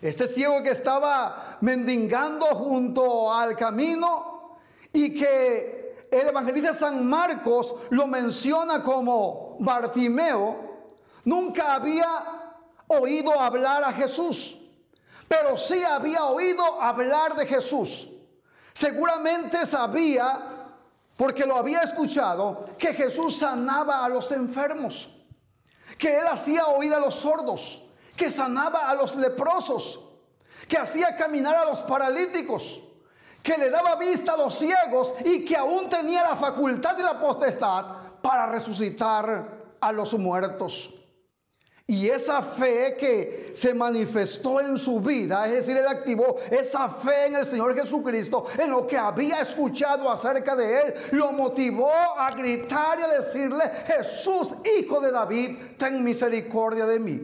Este 0.00 0.28
ciego 0.28 0.62
que 0.62 0.70
estaba 0.70 1.58
mendigando 1.62 2.46
junto 2.46 3.32
al 3.32 3.56
camino 3.56 4.58
y 4.92 5.14
que 5.14 6.06
el 6.10 6.28
evangelista 6.28 6.72
San 6.72 7.06
Marcos 7.06 7.74
lo 7.90 8.06
menciona 8.06 8.82
como 8.82 9.56
Bartimeo, 9.58 10.84
nunca 11.24 11.74
había 11.74 12.06
oído 12.88 13.40
hablar 13.40 13.84
a 13.84 13.92
Jesús 13.92 14.56
pero 15.28 15.56
sí 15.56 15.82
había 15.82 16.24
oído 16.26 16.80
hablar 16.80 17.34
de 17.34 17.46
Jesús. 17.46 18.08
Seguramente 18.72 19.66
sabía, 19.66 20.55
porque 21.16 21.46
lo 21.46 21.56
había 21.56 21.80
escuchado, 21.80 22.64
que 22.78 22.92
Jesús 22.92 23.38
sanaba 23.38 24.04
a 24.04 24.08
los 24.08 24.30
enfermos, 24.32 25.08
que 25.98 26.18
él 26.18 26.26
hacía 26.30 26.66
oír 26.66 26.92
a 26.92 27.00
los 27.00 27.14
sordos, 27.14 27.82
que 28.16 28.30
sanaba 28.30 28.88
a 28.88 28.94
los 28.94 29.16
leprosos, 29.16 30.00
que 30.68 30.76
hacía 30.76 31.16
caminar 31.16 31.54
a 31.54 31.64
los 31.64 31.80
paralíticos, 31.80 32.82
que 33.42 33.56
le 33.56 33.70
daba 33.70 33.96
vista 33.96 34.32
a 34.32 34.36
los 34.36 34.54
ciegos 34.54 35.14
y 35.24 35.44
que 35.44 35.56
aún 35.56 35.88
tenía 35.88 36.22
la 36.22 36.36
facultad 36.36 36.98
y 36.98 37.02
la 37.02 37.18
potestad 37.18 37.86
para 38.20 38.46
resucitar 38.46 39.76
a 39.80 39.92
los 39.92 40.14
muertos. 40.14 40.92
Y 41.88 42.08
esa 42.08 42.42
fe 42.42 42.96
que 42.98 43.52
se 43.54 43.72
manifestó 43.72 44.60
en 44.60 44.76
su 44.76 45.00
vida, 45.00 45.46
es 45.46 45.52
decir, 45.52 45.76
él 45.76 45.86
activó 45.86 46.36
esa 46.50 46.90
fe 46.90 47.26
en 47.26 47.36
el 47.36 47.46
Señor 47.46 47.74
Jesucristo, 47.74 48.44
en 48.58 48.70
lo 48.70 48.88
que 48.88 48.96
había 48.96 49.40
escuchado 49.40 50.10
acerca 50.10 50.56
de 50.56 50.80
él, 50.80 50.94
lo 51.12 51.30
motivó 51.30 51.88
a 51.88 52.32
gritar 52.32 52.98
y 52.98 53.02
a 53.02 53.08
decirle, 53.08 53.70
Jesús, 53.86 54.52
hijo 54.78 55.00
de 55.00 55.12
David, 55.12 55.58
ten 55.78 56.02
misericordia 56.02 56.86
de 56.86 56.98
mí. 56.98 57.20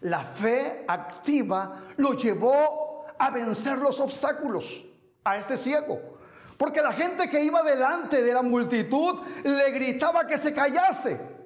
La 0.00 0.24
fe 0.24 0.84
activa 0.88 1.84
lo 1.96 2.14
llevó 2.14 3.06
a 3.16 3.30
vencer 3.30 3.78
los 3.78 4.00
obstáculos 4.00 4.84
a 5.22 5.36
este 5.36 5.56
ciego. 5.56 6.18
Porque 6.56 6.82
la 6.82 6.92
gente 6.92 7.28
que 7.28 7.40
iba 7.40 7.62
delante 7.62 8.20
de 8.20 8.34
la 8.34 8.42
multitud 8.42 9.20
le 9.44 9.70
gritaba 9.70 10.26
que 10.26 10.38
se 10.38 10.52
callase. 10.52 11.37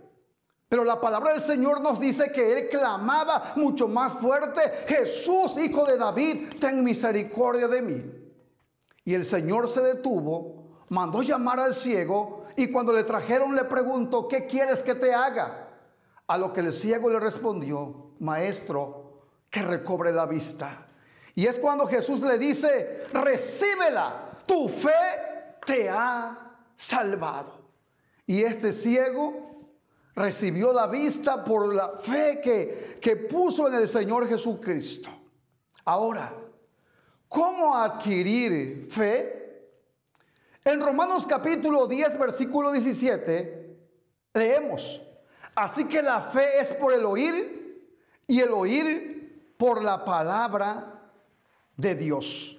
Pero 0.73 0.85
la 0.85 0.99
palabra 0.99 1.33
del 1.33 1.43
Señor 1.43 1.83
nos 1.83 2.01
dice 2.01 2.33
que 2.33 2.51
él 2.51 2.69
clamaba 2.71 3.53
mucho 3.57 3.89
más 3.89 4.15
fuerte, 4.15 4.63
Jesús, 4.89 5.59
hijo 5.59 5.85
de 5.85 5.99
David, 5.99 6.55
ten 6.59 6.83
misericordia 6.83 7.69
de 7.69 7.83
mí. 7.83 8.03
Y 9.05 9.13
el 9.13 9.27
Señor 9.27 9.69
se 9.69 9.83
detuvo, 9.83 10.79
mandó 10.89 11.21
llamar 11.21 11.61
al 11.61 11.75
ciego 11.75 12.47
y 12.57 12.73
cuando 12.73 12.95
le 12.95 13.05
trajeron 13.05 13.55
le 13.55 13.65
preguntó, 13.65 14.27
¿qué 14.27 14.47
quieres 14.47 14.83
que 14.83 14.95
te 14.95 15.13
haga? 15.13 15.69
A 16.27 16.39
lo 16.39 16.55
que 16.55 16.61
el 16.61 16.73
ciego 16.73 17.11
le 17.11 17.21
respondió, 17.21 18.13
maestro, 18.21 19.27
que 19.51 19.61
recobre 19.61 20.11
la 20.11 20.25
vista. 20.25 20.87
Y 21.35 21.45
es 21.45 21.59
cuando 21.59 21.85
Jesús 21.85 22.23
le 22.23 22.39
dice, 22.39 23.05
recíbela, 23.13 24.39
tu 24.47 24.71
fe 24.71 24.89
te 25.67 25.91
ha 25.91 26.57
salvado. 26.77 27.61
Y 28.25 28.43
este 28.43 28.73
ciego 28.73 29.52
recibió 30.14 30.72
la 30.72 30.87
vista 30.87 31.42
por 31.42 31.75
la 31.75 31.98
fe 31.98 32.40
que, 32.42 32.98
que 33.01 33.16
puso 33.16 33.68
en 33.68 33.75
el 33.75 33.88
Señor 33.88 34.29
Jesucristo. 34.29 35.09
Ahora, 35.85 36.33
¿cómo 37.29 37.77
adquirir 37.77 38.88
fe? 38.90 39.42
En 40.64 40.81
Romanos 40.81 41.27
capítulo 41.27 41.87
10, 41.87 42.18
versículo 42.18 42.70
17, 42.70 43.77
leemos, 44.35 45.03
así 45.57 45.85
que 45.87 46.01
la 46.03 46.20
fe 46.20 46.61
es 46.61 46.72
por 46.75 46.92
el 46.92 47.05
oír 47.05 47.85
y 48.29 48.40
el 48.40 48.51
oír 48.51 49.55
por 49.57 49.83
la 49.83 50.05
palabra 50.05 51.01
de 51.77 51.94
Dios. 51.96 52.59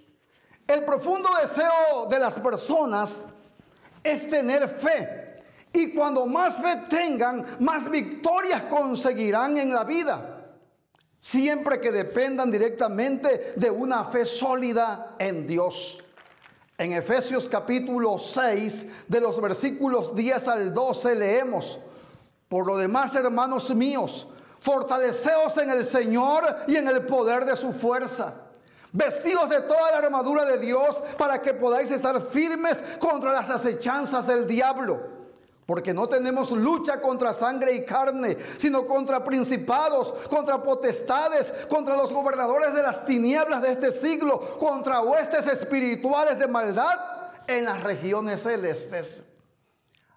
El 0.68 0.84
profundo 0.84 1.30
deseo 1.40 2.08
de 2.10 2.20
las 2.20 2.40
personas 2.40 3.26
es 4.04 4.30
tener 4.30 4.68
fe. 4.68 5.23
Y 5.74 5.92
cuando 5.92 6.28
más 6.28 6.56
fe 6.58 6.84
tengan, 6.88 7.58
más 7.60 7.90
victorias 7.90 8.64
conseguirán 8.64 9.58
en 9.58 9.74
la 9.74 9.84
vida. 9.84 10.52
Siempre 11.20 11.82
que 11.82 11.92
dependan 11.92 12.52
directamente 12.52 13.54
de 13.56 13.72
una 13.72 14.06
fe 14.06 14.28
sólida 14.28 15.16
en 15.18 15.48
Dios. 15.48 15.98
En 16.78 16.94
Efesios 16.94 17.50
capítulo 17.50 18.20
6, 18.20 19.08
de 19.08 19.20
los 19.20 19.42
versículos 19.42 20.16
10 20.16 20.48
al 20.48 20.74
12, 20.74 21.16
leemos, 21.16 21.80
por 22.48 22.68
lo 22.68 22.78
demás, 22.78 23.16
hermanos 23.16 23.74
míos, 23.74 24.28
fortaleceos 24.60 25.58
en 25.58 25.72
el 25.72 25.86
Señor 25.86 26.66
y 26.68 26.76
en 26.76 26.88
el 26.88 27.04
poder 27.06 27.46
de 27.46 27.56
su 27.56 27.74
fuerza. 27.74 28.36
Vestidos 28.92 29.50
de 29.50 29.62
toda 29.62 29.92
la 29.92 29.98
armadura 29.98 30.46
de 30.46 30.60
Dios 30.60 31.02
para 31.18 31.42
que 31.42 31.56
podáis 31.56 31.90
estar 31.90 32.22
firmes 32.22 32.80
contra 33.00 33.32
las 33.34 33.50
acechanzas 33.50 34.28
del 34.28 34.46
diablo. 34.46 35.23
Porque 35.66 35.94
no 35.94 36.10
tenemos 36.10 36.52
lucha 36.52 37.00
contra 37.00 37.34
sangre 37.34 37.74
y 37.74 37.86
carne, 37.86 38.38
sino 38.58 38.86
contra 38.86 39.24
principados, 39.24 40.14
contra 40.30 40.62
potestades, 40.62 41.54
contra 41.70 41.96
los 41.96 42.12
gobernadores 42.12 42.74
de 42.74 42.84
las 42.84 43.06
tinieblas 43.06 43.62
de 43.62 43.72
este 43.72 43.92
siglo, 43.92 44.58
contra 44.60 45.02
huestes 45.02 45.48
espirituales 45.48 46.38
de 46.38 46.48
maldad 46.48 47.00
en 47.48 47.66
las 47.66 47.82
regiones 47.82 48.44
celestes. 48.44 49.24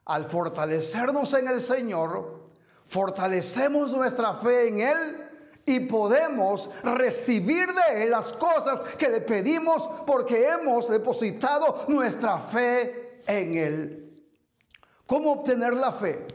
Al 0.05 0.25
fortalecernos 0.25 1.33
en 1.35 1.49
el 1.49 1.61
Señor, 1.61 2.51
fortalecemos 2.87 3.93
nuestra 3.93 4.35
fe 4.35 4.69
en 4.69 4.81
Él 4.81 5.31
y 5.65 5.81
podemos 5.81 6.71
recibir 6.83 7.69
de 7.73 8.05
Él 8.05 8.11
las 8.11 8.33
cosas 8.33 8.81
que 8.97 9.09
le 9.09 9.21
pedimos 9.21 9.89
porque 10.07 10.49
hemos 10.49 10.89
depositado 10.89 11.85
nuestra 11.89 12.39
fe 12.39 13.23
en 13.27 13.55
Él. 13.55 14.06
¿Cómo 15.07 15.33
obtener 15.33 15.73
la 15.75 15.93
fe? 15.93 16.27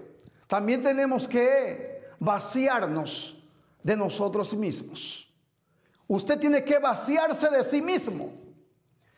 También 0.47 0.81
tenemos 0.81 1.27
que 1.27 2.01
vaciarnos 2.19 3.37
de 3.83 3.95
nosotros 3.95 4.53
mismos. 4.53 5.27
Usted 6.07 6.39
tiene 6.39 6.63
que 6.63 6.79
vaciarse 6.79 7.49
de 7.49 7.63
sí 7.63 7.81
mismo. 7.81 8.33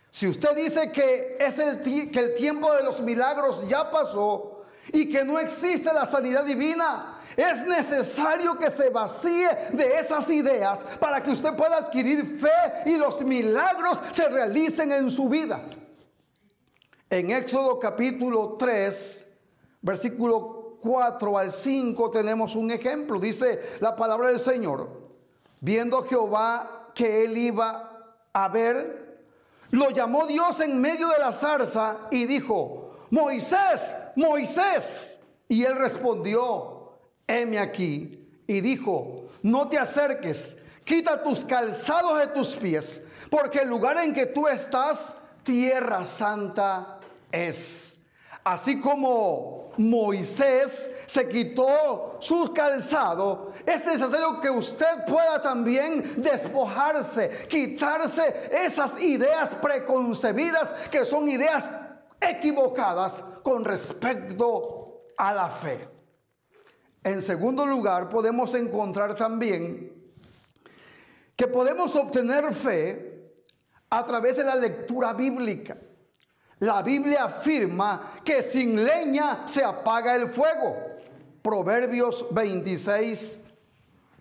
Si 0.09 0.27
usted 0.27 0.55
dice 0.55 0.91
que, 0.91 1.37
es 1.39 1.57
el, 1.57 1.81
que 1.81 2.19
el 2.19 2.35
tiempo 2.35 2.71
de 2.73 2.83
los 2.83 3.01
milagros 3.01 3.67
ya 3.67 3.89
pasó 3.89 4.65
y 4.91 5.09
que 5.09 5.25
no 5.25 5.39
existe 5.39 5.91
la 5.91 6.05
sanidad 6.05 6.45
divina, 6.45 7.19
es 7.35 7.65
necesario 7.65 8.57
que 8.57 8.69
se 8.69 8.89
vacíe 8.89 9.49
de 9.71 9.97
esas 9.97 10.29
ideas 10.29 10.79
para 10.99 11.21
que 11.21 11.31
usted 11.31 11.55
pueda 11.55 11.77
adquirir 11.77 12.39
fe 12.39 12.89
y 12.89 12.97
los 12.97 13.21
milagros 13.21 13.99
se 14.11 14.29
realicen 14.29 14.91
en 14.91 15.09
su 15.09 15.27
vida. 15.27 15.63
En 17.09 17.31
Éxodo 17.31 17.79
capítulo 17.79 18.55
3, 18.57 19.32
versículo 19.83 20.79
4 20.81 21.37
al 21.37 21.51
5 21.51 22.09
tenemos 22.09 22.55
un 22.55 22.71
ejemplo. 22.71 23.19
Dice 23.19 23.77
la 23.79 23.95
palabra 23.95 24.29
del 24.29 24.39
Señor. 24.39 25.03
Viendo 25.61 26.03
Jehová 26.03 26.89
que 26.95 27.23
él 27.23 27.37
iba 27.37 28.17
a 28.33 28.47
ver, 28.49 29.27
lo 29.69 29.91
llamó 29.91 30.25
Dios 30.25 30.59
en 30.59 30.81
medio 30.81 31.07
de 31.09 31.19
la 31.19 31.31
zarza 31.31 32.07
y 32.11 32.25
dijo, 32.25 32.97
Moisés, 33.11 33.93
Moisés. 34.15 35.19
Y 35.47 35.63
él 35.63 35.75
respondió, 35.75 36.93
heme 37.27 37.59
aquí. 37.59 38.27
Y 38.47 38.59
dijo, 38.59 39.25
no 39.41 39.69
te 39.69 39.77
acerques, 39.77 40.57
quita 40.83 41.23
tus 41.23 41.45
calzados 41.45 42.19
de 42.19 42.27
tus 42.27 42.55
pies, 42.55 43.01
porque 43.29 43.59
el 43.59 43.69
lugar 43.69 43.97
en 43.99 44.13
que 44.13 44.25
tú 44.25 44.47
estás, 44.47 45.17
tierra 45.43 46.05
santa 46.05 46.99
es. 47.31 47.92
Así 48.43 48.81
como 48.81 49.71
Moisés 49.77 50.91
se 51.05 51.27
quitó 51.27 52.17
su 52.19 52.53
calzado, 52.53 53.53
es 53.65 53.85
necesario 53.85 54.39
que 54.41 54.49
usted 54.49 55.05
pueda 55.07 55.41
también 55.41 56.21
despojarse, 56.21 57.47
quitarse 57.49 58.49
esas 58.51 59.01
ideas 59.01 59.55
preconcebidas 59.55 60.69
que 60.91 61.05
son 61.05 61.29
ideas 61.29 61.69
equivocadas 62.19 63.23
con 63.43 63.63
respecto 63.63 65.05
a 65.17 65.33
la 65.33 65.49
fe. 65.49 65.87
En 67.03 67.21
segundo 67.21 67.65
lugar, 67.65 68.09
podemos 68.09 68.53
encontrar 68.55 69.15
también 69.15 69.91
que 71.35 71.47
podemos 71.47 71.95
obtener 71.95 72.53
fe 72.53 73.31
a 73.89 74.05
través 74.05 74.37
de 74.37 74.43
la 74.43 74.55
lectura 74.55 75.13
bíblica. 75.13 75.77
La 76.59 76.81
Biblia 76.81 77.25
afirma 77.25 78.21
que 78.23 78.41
sin 78.41 78.83
leña 78.83 79.47
se 79.47 79.63
apaga 79.63 80.15
el 80.15 80.29
fuego. 80.29 80.75
Proverbios 81.41 82.25
26, 82.31 83.41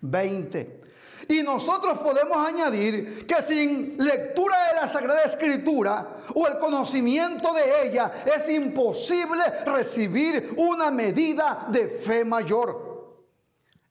20. 0.01 0.81
Y 1.29 1.41
nosotros 1.41 1.99
podemos 1.99 2.37
añadir 2.45 3.25
que 3.25 3.41
sin 3.41 3.97
lectura 3.97 4.69
de 4.69 4.81
la 4.81 4.87
Sagrada 4.87 5.23
Escritura 5.23 6.17
o 6.33 6.47
el 6.47 6.57
conocimiento 6.57 7.53
de 7.53 7.87
ella 7.87 8.11
es 8.25 8.49
imposible 8.49 9.43
recibir 9.65 10.53
una 10.57 10.91
medida 10.91 11.67
de 11.69 11.87
fe 11.87 12.25
mayor. 12.25 12.93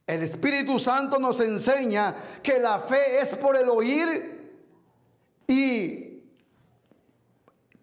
El 0.06 0.22
Espíritu 0.22 0.78
Santo 0.78 1.18
nos 1.18 1.40
enseña 1.40 2.14
que 2.42 2.58
la 2.58 2.80
fe 2.80 3.20
es 3.20 3.30
por 3.36 3.56
el 3.56 3.68
oír 3.70 4.42
y 5.46 6.11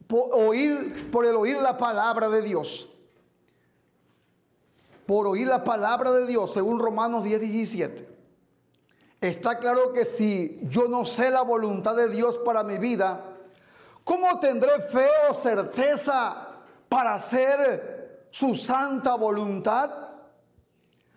por 0.09 0.29
oír 0.33 1.11
por 1.11 1.23
el 1.23 1.35
oír 1.35 1.57
la 1.57 1.77
palabra 1.77 2.29
de 2.29 2.41
Dios. 2.41 2.89
Por 5.05 5.27
oír 5.27 5.45
la 5.45 5.63
palabra 5.63 6.11
de 6.11 6.25
Dios, 6.25 6.51
según 6.51 6.79
Romanos 6.79 7.23
10, 7.23 7.41
17. 7.41 8.09
Está 9.21 9.59
claro 9.59 9.93
que 9.93 10.05
si 10.05 10.61
yo 10.63 10.87
no 10.87 11.05
sé 11.05 11.29
la 11.29 11.43
voluntad 11.43 11.95
de 11.95 12.09
Dios 12.09 12.39
para 12.39 12.63
mi 12.63 12.79
vida, 12.79 13.23
¿cómo 14.03 14.39
tendré 14.39 14.79
fe 14.79 15.07
o 15.29 15.35
certeza 15.35 16.57
para 16.89 17.13
hacer 17.13 18.25
su 18.31 18.55
santa 18.55 19.13
voluntad? 19.13 19.91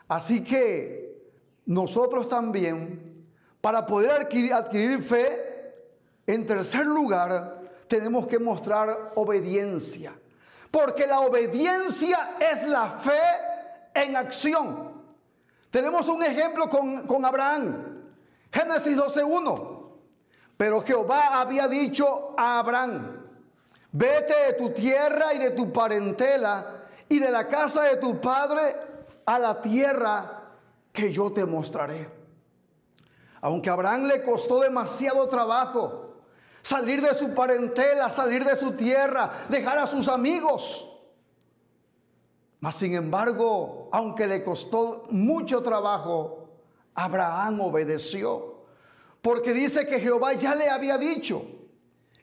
Así 0.07 0.45
que 0.45 1.33
nosotros 1.65 2.29
también, 2.29 3.27
para 3.63 3.87
poder 3.87 4.29
adquirir, 4.53 5.03
fe, 5.03 5.77
en 6.27 6.45
tercer 6.45 6.85
lugar, 6.85 7.62
tenemos 7.93 8.27
que 8.27 8.39
mostrar 8.39 9.13
obediencia. 9.17 10.15
Porque 10.71 11.07
la 11.07 11.21
obediencia 11.21 12.37
es 12.41 12.67
la 12.67 12.89
fe 12.93 13.21
en 13.93 14.17
acción. 14.17 14.93
Tenemos 15.71 16.09
un 16.09 16.23
ejemplo 16.23 16.71
con, 16.71 17.07
con 17.07 17.23
Abraham. 17.23 18.03
Génesis 18.51 18.97
12.1. 18.97 19.91
Pero 20.57 20.81
Jehová 20.81 21.39
había 21.39 21.69
dicho 21.69 22.35
a 22.39 22.61
Abraham, 22.61 23.27
vete 23.91 24.35
de 24.47 24.53
tu 24.55 24.71
tierra 24.71 25.35
y 25.35 25.39
de 25.39 25.51
tu 25.51 25.71
parentela 25.71 26.85
y 27.11 27.19
de 27.19 27.31
la 27.31 27.47
casa 27.47 27.83
de 27.83 27.97
tu 27.97 28.19
padre 28.23 28.75
a 29.27 29.39
la 29.39 29.61
tierra 29.61 30.45
que 30.91 31.13
yo 31.13 31.31
te 31.31 31.45
mostraré. 31.45 32.09
Aunque 33.43 33.69
Abraham 33.69 34.07
le 34.07 34.23
costó 34.23 34.61
demasiado 34.61 35.29
trabajo 35.29 36.02
salir 36.63 37.03
de 37.03 37.15
su 37.15 37.35
parentela, 37.35 38.09
salir 38.09 38.45
de 38.45 38.57
su 38.57 38.73
tierra, 38.73 39.31
dejar 39.49 39.79
a 39.79 39.87
sus 39.87 40.09
amigos. 40.09 40.89
Mas 42.61 42.77
sin 42.77 42.95
embargo, 42.95 43.89
aunque 43.93 44.27
le 44.27 44.45
costó 44.45 45.05
mucho 45.11 45.63
trabajo, 45.63 46.49
Abraham 46.95 47.61
obedeció, 47.61 48.63
porque 49.21 49.53
dice 49.53 49.87
que 49.87 49.99
Jehová 49.99 50.35
ya 50.35 50.55
le 50.55 50.69
había 50.69 50.97
dicho, 50.97 51.45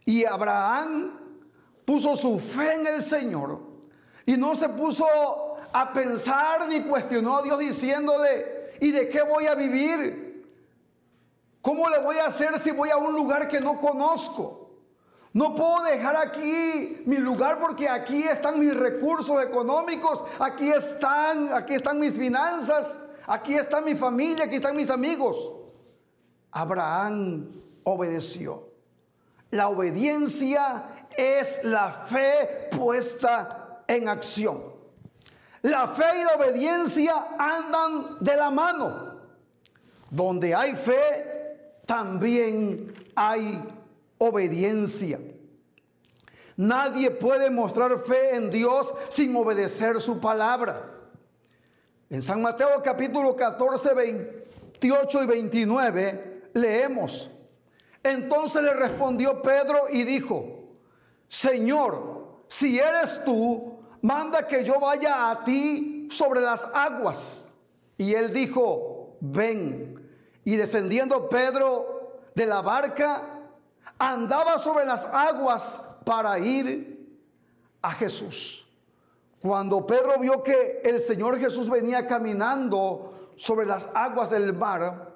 y 0.06 0.24
Abraham 0.26 1.20
puso 1.86 2.16
su 2.16 2.40
fe 2.40 2.76
en 2.76 2.88
el 2.88 3.02
Señor 3.02 3.60
y 4.26 4.38
no 4.38 4.56
se 4.56 4.70
puso 4.70 5.06
a 5.74 5.92
pensar 5.92 6.68
ni 6.68 6.84
cuestionó 6.84 7.38
a 7.38 7.42
Dios 7.42 7.60
diciéndole, 7.60 8.76
¿y 8.80 8.92
de 8.92 9.10
qué 9.10 9.22
voy 9.22 9.48
a 9.48 9.56
vivir? 9.56 10.29
¿Cómo 11.62 11.90
le 11.90 12.00
voy 12.00 12.18
a 12.18 12.28
hacer 12.28 12.58
si 12.60 12.72
voy 12.72 12.90
a 12.90 12.98
un 12.98 13.14
lugar 13.14 13.48
que 13.48 13.60
no 13.60 13.80
conozco? 13.80 14.72
No 15.34 15.54
puedo 15.54 15.84
dejar 15.84 16.16
aquí 16.16 17.04
mi 17.06 17.18
lugar 17.18 17.60
porque 17.60 17.88
aquí 17.88 18.24
están 18.24 18.60
mis 18.60 18.76
recursos 18.76 19.42
económicos, 19.44 20.24
aquí 20.40 20.70
están, 20.70 21.54
aquí 21.54 21.76
están 21.76 22.00
mis 22.00 22.16
finanzas. 22.16 22.98
Aquí 23.30 23.54
está 23.54 23.80
mi 23.80 23.96
familia, 23.96 24.46
aquí 24.46 24.56
están 24.56 24.76
mis 24.76 24.90
amigos. 24.90 25.52
Abraham 26.50 27.62
obedeció. 27.84 28.70
La 29.52 29.70
obediencia 29.70 31.06
es 31.16 31.64
la 31.64 31.92
fe 31.92 32.70
puesta 32.76 33.84
en 33.88 34.10
acción. 34.10 34.64
La 35.62 35.90
fe 35.90 36.22
y 36.22 36.24
la 36.24 36.38
obediencia 36.38 37.28
andan 37.38 38.18
de 38.20 38.36
la 38.36 38.50
mano. 38.50 39.20
Donde 40.10 40.56
hay 40.56 40.76
fe, 40.76 41.29
también 41.90 42.94
hay 43.16 43.64
obediencia. 44.20 45.20
Nadie 46.56 47.10
puede 47.10 47.50
mostrar 47.50 47.98
fe 48.02 48.36
en 48.36 48.52
Dios 48.52 48.94
sin 49.10 49.36
obedecer 49.36 50.00
su 50.00 50.20
palabra. 50.20 50.88
En 52.08 52.22
San 52.22 52.44
Mateo 52.44 52.84
capítulo 52.84 53.36
14, 53.36 53.96
28 53.96 55.24
y 55.24 55.26
29 55.26 56.42
leemos. 56.54 57.32
Entonces 58.04 58.62
le 58.62 58.74
respondió 58.76 59.42
Pedro 59.42 59.86
y 59.90 60.04
dijo, 60.04 60.76
Señor, 61.28 62.44
si 62.48 62.78
eres 62.78 63.20
tú, 63.26 63.80
manda 64.04 64.46
que 64.46 64.64
yo 64.64 64.80
vaya 64.80 65.32
a 65.32 65.44
ti 65.44 66.08
sobre 66.12 66.42
las 66.42 66.64
aguas. 66.72 67.50
Y 67.98 68.14
él 68.14 68.32
dijo, 68.32 69.18
ven. 69.22 69.99
Y 70.50 70.56
descendiendo 70.56 71.30
Pedro 71.30 72.22
de 72.34 72.48
la 72.48 72.64
barca, 72.64 73.22
andaba 74.00 74.58
sobre 74.58 74.84
las 74.84 75.06
aguas 75.06 75.80
para 76.04 76.40
ir 76.40 77.08
a 77.84 77.92
Jesús. 77.92 78.68
Cuando 79.44 79.86
Pedro 79.86 80.18
vio 80.18 80.42
que 80.42 80.82
el 80.84 81.02
Señor 81.02 81.38
Jesús 81.38 81.70
venía 81.70 82.08
caminando 82.08 83.30
sobre 83.38 83.68
las 83.68 83.90
aguas 83.94 84.32
del 84.32 84.54
mar, 84.54 85.14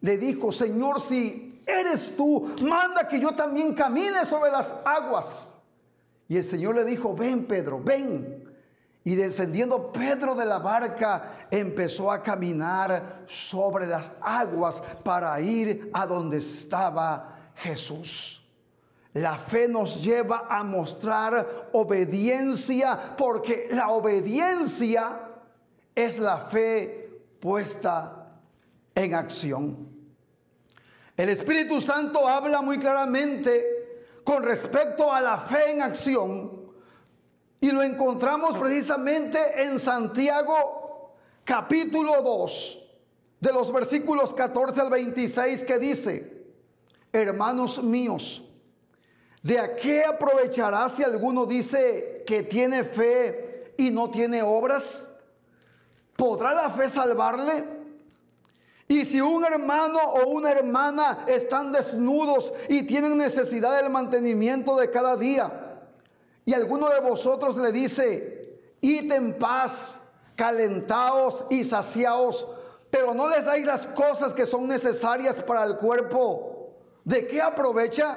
le 0.00 0.16
dijo, 0.16 0.50
Señor, 0.50 0.98
si 0.98 1.62
eres 1.66 2.16
tú, 2.16 2.50
manda 2.62 3.06
que 3.06 3.20
yo 3.20 3.34
también 3.34 3.74
camine 3.74 4.24
sobre 4.24 4.50
las 4.50 4.74
aguas. 4.86 5.60
Y 6.26 6.38
el 6.38 6.44
Señor 6.44 6.74
le 6.76 6.86
dijo, 6.86 7.14
ven 7.14 7.44
Pedro, 7.44 7.82
ven. 7.82 8.50
Y 9.04 9.14
descendiendo 9.14 9.92
Pedro 9.92 10.34
de 10.34 10.46
la 10.46 10.58
barca, 10.58 11.39
empezó 11.50 12.10
a 12.10 12.22
caminar 12.22 13.22
sobre 13.26 13.86
las 13.86 14.10
aguas 14.20 14.80
para 15.02 15.40
ir 15.40 15.90
a 15.92 16.06
donde 16.06 16.38
estaba 16.38 17.52
Jesús. 17.56 18.40
La 19.12 19.36
fe 19.36 19.66
nos 19.66 20.00
lleva 20.02 20.46
a 20.48 20.62
mostrar 20.62 21.70
obediencia 21.72 23.16
porque 23.16 23.68
la 23.72 23.88
obediencia 23.88 25.20
es 25.94 26.18
la 26.18 26.38
fe 26.46 27.22
puesta 27.40 28.28
en 28.94 29.14
acción. 29.14 29.88
El 31.16 31.28
Espíritu 31.28 31.80
Santo 31.80 32.26
habla 32.26 32.62
muy 32.62 32.78
claramente 32.78 33.80
con 34.24 34.44
respecto 34.44 35.12
a 35.12 35.20
la 35.20 35.38
fe 35.38 35.72
en 35.72 35.82
acción 35.82 36.60
y 37.60 37.70
lo 37.72 37.82
encontramos 37.82 38.56
precisamente 38.56 39.62
en 39.62 39.78
Santiago 39.78 40.79
capítulo 41.50 42.22
2 42.22 42.78
de 43.40 43.52
los 43.52 43.72
versículos 43.72 44.32
14 44.32 44.82
al 44.82 44.88
26 44.88 45.64
que 45.64 45.80
dice, 45.80 46.44
hermanos 47.12 47.82
míos, 47.82 48.44
¿De 49.42 49.58
qué 49.82 50.04
aprovechará 50.04 50.88
si 50.88 51.02
alguno 51.02 51.46
dice 51.46 52.22
que 52.24 52.44
tiene 52.44 52.84
fe 52.84 53.74
y 53.76 53.90
no 53.90 54.10
tiene 54.12 54.42
obras? 54.42 55.10
¿Podrá 56.14 56.54
la 56.54 56.70
fe 56.70 56.88
salvarle? 56.88 57.64
Y 58.86 59.04
si 59.04 59.20
un 59.20 59.44
hermano 59.44 59.98
o 59.98 60.28
una 60.28 60.52
hermana 60.52 61.24
están 61.26 61.72
desnudos 61.72 62.52
y 62.68 62.84
tienen 62.84 63.18
necesidad 63.18 63.76
del 63.76 63.90
mantenimiento 63.90 64.76
de 64.76 64.88
cada 64.88 65.16
día, 65.16 65.80
y 66.44 66.54
alguno 66.54 66.88
de 66.90 67.00
vosotros 67.00 67.56
le 67.56 67.72
dice, 67.72 68.60
id 68.82 69.10
en 69.10 69.36
paz, 69.36 69.99
calentaos 70.40 71.44
y 71.50 71.62
saciaos, 71.64 72.48
pero 72.90 73.12
no 73.12 73.28
les 73.28 73.44
dais 73.44 73.66
las 73.66 73.86
cosas 73.88 74.32
que 74.32 74.46
son 74.46 74.66
necesarias 74.66 75.42
para 75.42 75.64
el 75.64 75.76
cuerpo, 75.76 76.78
¿de 77.04 77.26
qué 77.26 77.42
aprovecha? 77.42 78.16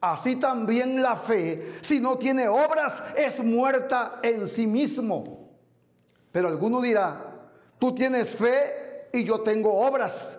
Así 0.00 0.36
también 0.36 1.02
la 1.02 1.14
fe, 1.14 1.74
si 1.82 2.00
no 2.00 2.16
tiene 2.16 2.48
obras, 2.48 3.02
es 3.14 3.44
muerta 3.44 4.18
en 4.22 4.46
sí 4.46 4.66
mismo. 4.66 5.50
Pero 6.32 6.48
alguno 6.48 6.80
dirá, 6.80 7.34
tú 7.78 7.94
tienes 7.94 8.34
fe 8.34 9.10
y 9.12 9.22
yo 9.22 9.42
tengo 9.42 9.74
obras. 9.74 10.38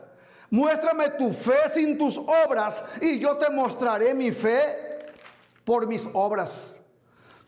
Muéstrame 0.50 1.10
tu 1.12 1.32
fe 1.32 1.70
sin 1.76 1.96
tus 1.96 2.18
obras 2.18 2.84
y 3.00 3.20
yo 3.20 3.38
te 3.38 3.52
mostraré 3.52 4.16
mi 4.16 4.32
fe 4.32 5.06
por 5.64 5.86
mis 5.86 6.10
obras. 6.12 6.80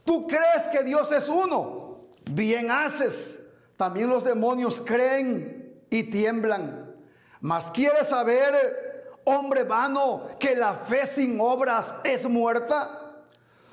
Tú 0.06 0.28
crees 0.28 0.68
que 0.72 0.84
Dios 0.84 1.12
es 1.12 1.28
uno, 1.28 2.10
bien 2.30 2.70
haces. 2.70 3.39
También 3.80 4.10
los 4.10 4.26
demonios 4.26 4.82
creen 4.86 5.86
y 5.90 6.04
tiemblan. 6.12 6.94
Mas 7.40 7.72
quieres 7.72 8.10
saber 8.10 9.22
hombre 9.24 9.64
vano, 9.64 10.28
que 10.38 10.54
la 10.54 10.74
fe 10.74 11.06
sin 11.06 11.40
obras 11.40 11.94
es 12.04 12.28
muerta? 12.28 13.14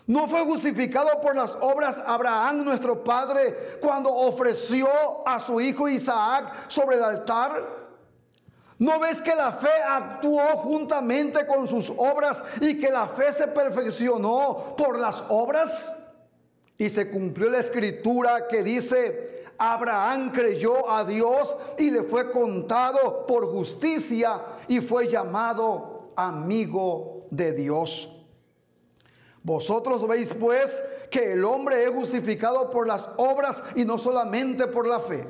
No 0.06 0.28
fue 0.28 0.44
justificado 0.44 1.20
por 1.20 1.34
las 1.34 1.58
obras 1.60 2.00
Abraham, 2.06 2.62
nuestro 2.62 3.02
padre, 3.02 3.78
cuando 3.80 4.14
ofreció 4.14 4.86
a 5.26 5.40
su 5.40 5.60
hijo 5.60 5.88
Isaac 5.88 6.68
sobre 6.68 6.98
el 6.98 7.02
altar. 7.02 7.66
¿No 8.78 9.00
ves 9.00 9.20
que 9.20 9.34
la 9.34 9.54
fe 9.54 9.82
actuó 9.88 10.38
juntamente 10.58 11.44
con 11.48 11.66
sus 11.66 11.90
obras 11.90 12.40
y 12.60 12.78
que 12.78 12.90
la 12.92 13.08
fe 13.08 13.32
se 13.32 13.48
perfeccionó 13.48 14.76
por 14.76 15.00
las 15.00 15.24
obras? 15.30 15.92
Y 16.78 16.90
se 16.90 17.10
cumplió 17.10 17.50
la 17.50 17.58
escritura 17.58 18.46
que 18.46 18.62
dice, 18.62 19.35
Abraham 19.58 20.30
creyó 20.32 20.90
a 20.90 21.04
Dios 21.04 21.56
y 21.78 21.90
le 21.90 22.02
fue 22.02 22.30
contado 22.30 23.26
por 23.26 23.46
justicia 23.46 24.40
y 24.68 24.80
fue 24.80 25.08
llamado 25.08 26.12
amigo 26.16 27.26
de 27.30 27.52
Dios. 27.52 28.10
Vosotros 29.42 30.06
veis 30.08 30.34
pues 30.34 30.82
que 31.10 31.32
el 31.32 31.44
hombre 31.44 31.84
es 31.84 31.90
justificado 31.90 32.70
por 32.70 32.86
las 32.86 33.08
obras 33.16 33.62
y 33.74 33.84
no 33.84 33.96
solamente 33.96 34.66
por 34.66 34.86
la 34.86 35.00
fe. 35.00 35.26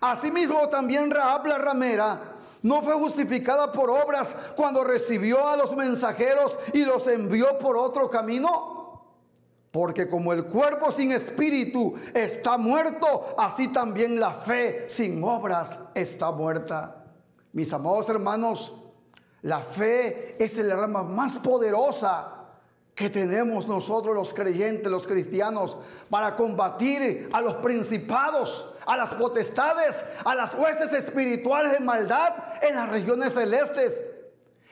Asimismo 0.00 0.68
también 0.68 1.10
Raab 1.10 1.46
la 1.46 1.58
ramera 1.58 2.34
no 2.62 2.82
fue 2.82 2.94
justificada 2.94 3.72
por 3.72 3.90
obras 3.90 4.34
cuando 4.56 4.82
recibió 4.82 5.46
a 5.46 5.56
los 5.56 5.76
mensajeros 5.76 6.58
y 6.72 6.84
los 6.84 7.06
envió 7.06 7.56
por 7.58 7.76
otro 7.76 8.10
camino. 8.10 8.77
Porque 9.78 10.08
como 10.08 10.32
el 10.32 10.46
cuerpo 10.46 10.90
sin 10.90 11.12
espíritu 11.12 11.94
está 12.12 12.58
muerto, 12.58 13.36
así 13.38 13.68
también 13.68 14.18
la 14.18 14.32
fe 14.32 14.86
sin 14.88 15.22
obras 15.22 15.78
está 15.94 16.32
muerta. 16.32 17.04
Mis 17.52 17.72
amados 17.72 18.08
hermanos, 18.08 18.74
la 19.42 19.60
fe 19.60 20.34
es 20.36 20.58
el 20.58 20.72
arma 20.72 21.04
más 21.04 21.36
poderosa 21.36 22.38
que 22.92 23.08
tenemos 23.08 23.68
nosotros 23.68 24.16
los 24.16 24.34
creyentes, 24.34 24.90
los 24.90 25.06
cristianos, 25.06 25.76
para 26.10 26.34
combatir 26.34 27.28
a 27.32 27.40
los 27.40 27.54
principados, 27.54 28.74
a 28.84 28.96
las 28.96 29.14
potestades, 29.14 30.02
a 30.24 30.34
las 30.34 30.56
huestes 30.56 30.92
espirituales 30.92 31.70
de 31.70 31.78
maldad 31.78 32.34
en 32.62 32.74
las 32.74 32.90
regiones 32.90 33.34
celestes. 33.34 34.02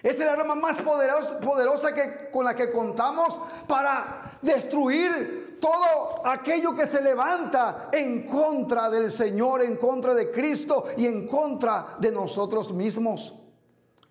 Es 0.02 0.20
el 0.20 0.28
arma 0.28 0.54
más 0.54 0.80
poderosa, 0.82 1.40
poderosa 1.40 1.94
que, 1.94 2.30
con 2.30 2.44
la 2.44 2.54
que 2.54 2.70
contamos 2.70 3.40
para 3.66 4.38
destruir 4.42 5.58
todo 5.60 6.26
aquello 6.26 6.74
que 6.74 6.86
se 6.86 7.00
levanta 7.00 7.88
en 7.92 8.26
contra 8.26 8.90
del 8.90 9.10
Señor, 9.10 9.62
en 9.62 9.76
contra 9.76 10.14
de 10.14 10.30
Cristo 10.30 10.84
y 10.96 11.06
en 11.06 11.26
contra 11.26 11.96
de 11.98 12.12
nosotros 12.12 12.72
mismos. 12.72 13.34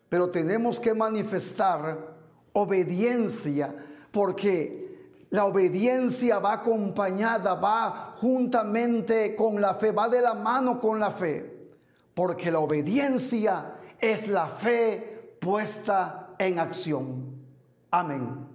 Pero 0.09 0.29
tenemos 0.29 0.79
que 0.79 0.93
manifestar 0.93 2.15
obediencia 2.53 3.73
porque 4.11 4.85
la 5.29 5.45
obediencia 5.45 6.39
va 6.39 6.53
acompañada, 6.53 7.55
va 7.55 8.15
juntamente 8.17 9.35
con 9.35 9.59
la 9.59 9.75
fe, 9.75 9.91
va 9.91 10.07
de 10.07 10.21
la 10.21 10.33
mano 10.33 10.79
con 10.79 10.99
la 10.99 11.11
fe, 11.11 11.69
porque 12.13 12.51
la 12.51 12.59
obediencia 12.59 13.73
es 13.99 14.27
la 14.27 14.47
fe 14.47 15.14
puesta 15.45 16.35
en 16.39 16.57
acción. 16.57 17.45
Amén. 17.91 18.49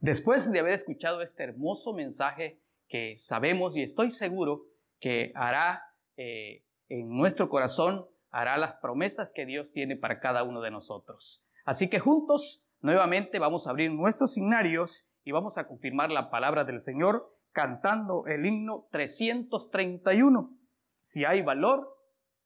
Después 0.00 0.52
de 0.52 0.60
haber 0.60 0.74
escuchado 0.74 1.22
este 1.22 1.44
hermoso 1.44 1.94
mensaje 1.94 2.60
que 2.88 3.16
sabemos 3.16 3.74
y 3.74 3.82
estoy 3.82 4.10
seguro 4.10 4.66
que 5.00 5.32
hará 5.34 5.82
eh, 6.18 6.62
en 6.90 7.08
nuestro 7.08 7.48
corazón, 7.48 8.06
hará 8.30 8.58
las 8.58 8.74
promesas 8.82 9.32
que 9.34 9.46
Dios 9.46 9.72
tiene 9.72 9.96
para 9.96 10.20
cada 10.20 10.44
uno 10.44 10.60
de 10.60 10.70
nosotros. 10.70 11.42
Así 11.64 11.88
que 11.88 11.98
juntos 11.98 12.68
Nuevamente 12.80 13.40
vamos 13.40 13.66
a 13.66 13.70
abrir 13.70 13.90
nuestros 13.90 14.34
signarios 14.34 15.04
y 15.24 15.32
vamos 15.32 15.58
a 15.58 15.66
confirmar 15.66 16.12
la 16.12 16.30
palabra 16.30 16.64
del 16.64 16.78
Señor 16.78 17.36
cantando 17.50 18.24
el 18.26 18.46
himno 18.46 18.86
331, 18.92 20.56
si 21.00 21.24
hay 21.24 21.42
valor 21.42 21.88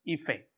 y 0.03 0.17
fe. 0.17 0.52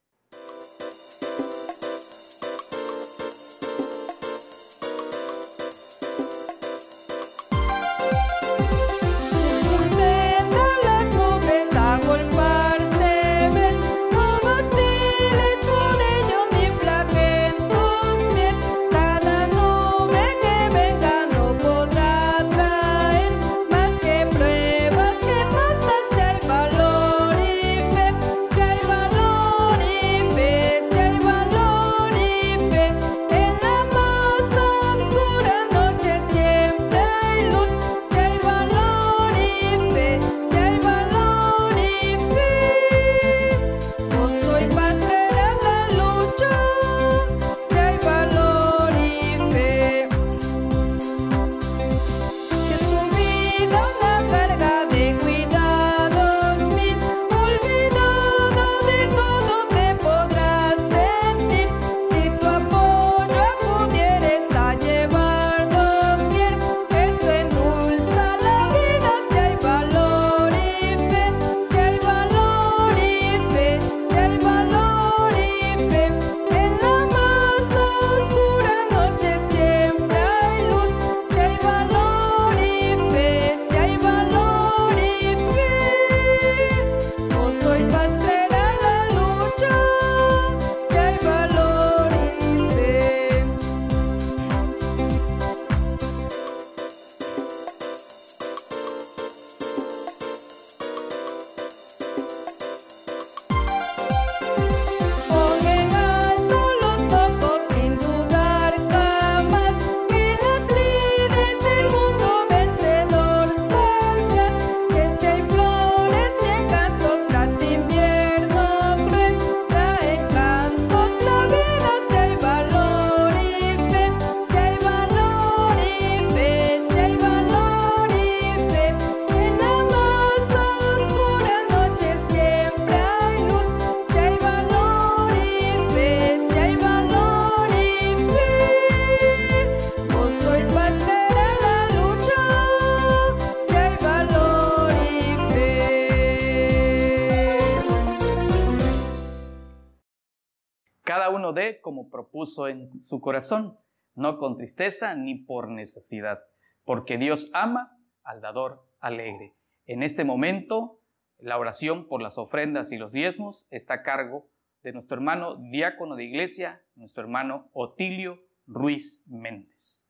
En 152.68 153.00
su 153.02 153.20
corazón, 153.22 153.78
no 154.16 154.38
con 154.38 154.58
tristeza 154.58 155.16
ni 155.16 155.36
por 155.36 155.70
necesidad, 155.70 156.40
porque 156.84 157.18
Dios 157.18 157.50
ama 157.54 157.98
al 158.24 158.42
dador 158.42 158.86
alegre. 159.00 159.54
En 159.86 160.04
este 160.04 160.24
momento, 160.24 161.00
la 161.40 161.58
oración 161.58 162.08
por 162.08 162.22
las 162.22 162.38
ofrendas 162.38 162.92
y 162.92 162.98
los 162.98 163.12
diezmos 163.12 163.68
está 163.70 163.96
a 163.96 164.04
cargo 164.04 164.48
de 164.84 164.94
nuestro 164.94 165.18
hermano 165.18 165.56
diácono 165.72 166.16
de 166.16 166.26
iglesia, 166.26 166.82
nuestro 166.96 167.24
hermano 167.24 167.70
Otilio 167.74 168.40
Ruiz 168.68 169.24
Méndez. 169.28 170.08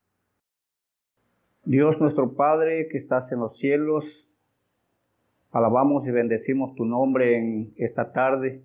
Dios 1.64 2.00
nuestro 2.00 2.34
Padre 2.34 2.86
que 2.90 2.96
estás 2.96 3.32
en 3.32 3.40
los 3.40 3.58
cielos, 3.58 4.28
alabamos 5.50 6.06
y 6.06 6.10
bendecimos 6.10 6.74
tu 6.74 6.84
nombre 6.84 7.38
en 7.38 7.74
esta 7.76 8.12
tarde, 8.12 8.62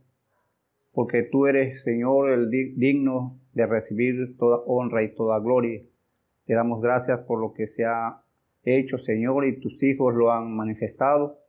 porque 0.93 1.23
tú 1.23 1.47
eres, 1.47 1.83
Señor, 1.83 2.31
el 2.31 2.49
digno 2.49 3.39
de 3.53 3.65
recibir 3.65 4.37
toda 4.37 4.61
honra 4.65 5.03
y 5.03 5.13
toda 5.13 5.39
gloria. 5.39 5.81
Te 6.45 6.53
damos 6.53 6.81
gracias 6.81 7.19
por 7.21 7.39
lo 7.39 7.53
que 7.53 7.67
se 7.67 7.85
ha 7.85 8.23
hecho, 8.63 8.97
Señor, 8.97 9.45
y 9.45 9.59
tus 9.59 9.81
hijos 9.83 10.13
lo 10.13 10.31
han 10.31 10.55
manifestado, 10.55 11.39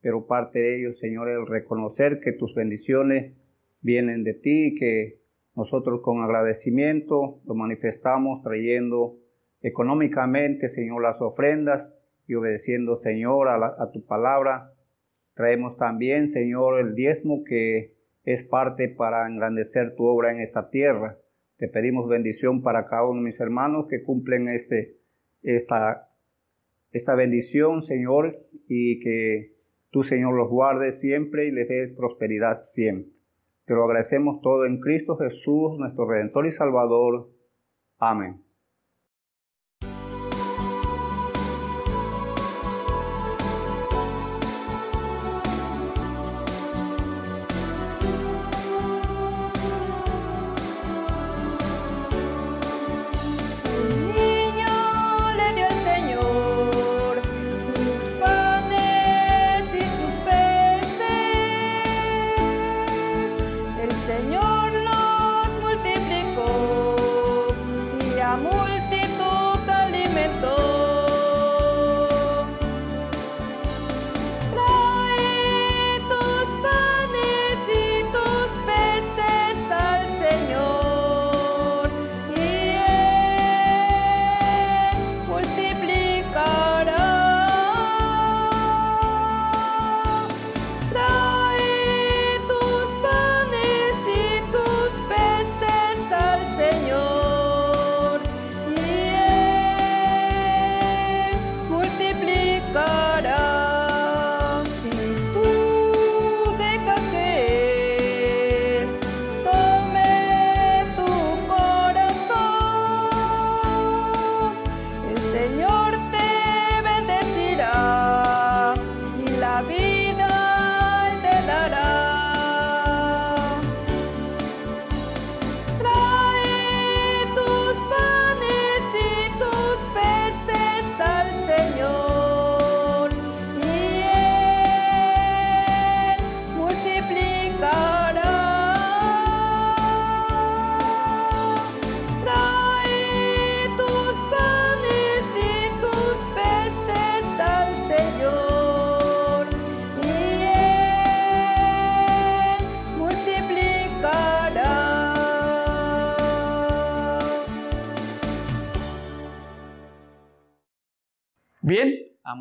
pero 0.00 0.26
parte 0.26 0.58
de 0.58 0.78
ello, 0.78 0.92
Señor, 0.92 1.28
el 1.28 1.46
reconocer 1.46 2.20
que 2.20 2.32
tus 2.32 2.54
bendiciones 2.54 3.34
vienen 3.80 4.24
de 4.24 4.34
ti 4.34 4.66
y 4.68 4.74
que 4.74 5.20
nosotros 5.54 6.00
con 6.02 6.22
agradecimiento 6.22 7.40
lo 7.44 7.54
manifestamos 7.54 8.42
trayendo 8.42 9.18
económicamente, 9.62 10.68
Señor, 10.68 11.02
las 11.02 11.20
ofrendas 11.20 11.94
y 12.26 12.34
obedeciendo, 12.34 12.96
Señor, 12.96 13.48
a, 13.48 13.90
tu 13.92 14.04
palabra. 14.04 14.72
Traemos 15.34 15.76
también, 15.76 16.28
Señor, 16.28 16.80
el 16.80 16.94
diezmo 16.94 17.44
que 17.44 17.93
es 18.24 18.42
parte 18.42 18.88
para 18.88 19.26
engrandecer 19.26 19.94
tu 19.94 20.04
obra 20.04 20.32
en 20.32 20.40
esta 20.40 20.70
tierra. 20.70 21.18
Te 21.56 21.68
pedimos 21.68 22.08
bendición 22.08 22.62
para 22.62 22.86
cada 22.86 23.06
uno 23.06 23.20
de 23.20 23.26
mis 23.26 23.40
hermanos 23.40 23.86
que 23.88 24.02
cumplen 24.02 24.48
este, 24.48 24.98
esta, 25.42 26.10
esta 26.90 27.14
bendición, 27.14 27.82
Señor, 27.82 28.46
y 28.66 29.00
que 29.00 29.54
tú, 29.90 30.02
Señor, 30.02 30.34
los 30.34 30.48
guardes 30.48 31.00
siempre 31.00 31.46
y 31.46 31.52
les 31.52 31.68
des 31.68 31.92
prosperidad 31.92 32.56
siempre. 32.56 33.12
Te 33.66 33.74
lo 33.74 33.84
agradecemos 33.84 34.40
todo 34.42 34.66
en 34.66 34.80
Cristo 34.80 35.16
Jesús, 35.16 35.78
nuestro 35.78 36.08
Redentor 36.08 36.46
y 36.46 36.50
Salvador. 36.50 37.30
Amén. 37.98 38.43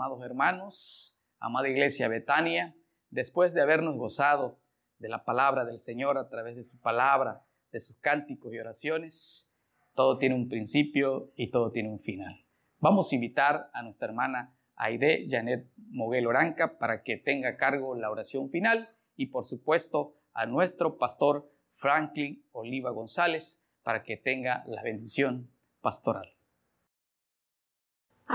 Amados 0.04 0.26
hermanos, 0.26 1.18
amada 1.40 1.70
iglesia 1.70 2.10
Betania, 2.10 2.76
después 3.10 3.54
de 3.54 3.62
habernos 3.62 3.96
gozado 3.96 4.60
de 5.00 5.08
la 5.08 5.24
palabra 5.24 5.64
del 5.64 5.78
Señor 5.78 6.18
a 6.18 6.28
través 6.28 6.58
de 6.58 6.64
su 6.64 6.78
palabra, 6.82 7.46
de 7.72 7.80
sus 7.80 7.98
cánticos 8.00 8.54
y 8.54 8.60
oraciones, 8.60 9.58
todo 9.94 10.18
tiene 10.18 10.36
un 10.36 10.50
principio 10.50 11.32
y 11.38 11.52
todo 11.52 11.70
tiene 11.70 11.90
un 11.90 12.00
final. 12.02 12.46
Vamos 12.80 13.10
a 13.10 13.16
invitar 13.16 13.70
a 13.72 13.82
nuestra 13.82 14.10
hermana 14.10 14.54
Aide 14.76 15.26
Janet 15.30 15.72
Moguel 15.78 16.28
Oranca 16.28 16.78
para 16.78 17.02
que 17.02 17.16
tenga 17.16 17.52
a 17.52 17.56
cargo 17.56 17.96
la 17.96 18.12
oración 18.12 18.50
final 18.50 18.90
y 19.16 19.28
por 19.28 19.46
supuesto 19.46 20.18
a 20.34 20.46
nuestro 20.46 20.98
pastor 20.98 21.50
Franklin 21.72 22.44
Oliva 22.52 22.92
González 22.92 23.66
para 23.84 24.04
que 24.04 24.18
tenga 24.18 24.66
la 24.68 24.84
bendición 24.84 25.50
pastoral. 25.80 26.36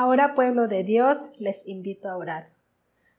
Ahora, 0.00 0.36
pueblo 0.36 0.68
de 0.68 0.84
Dios, 0.84 1.18
les 1.40 1.66
invito 1.66 2.08
a 2.08 2.16
orar. 2.16 2.50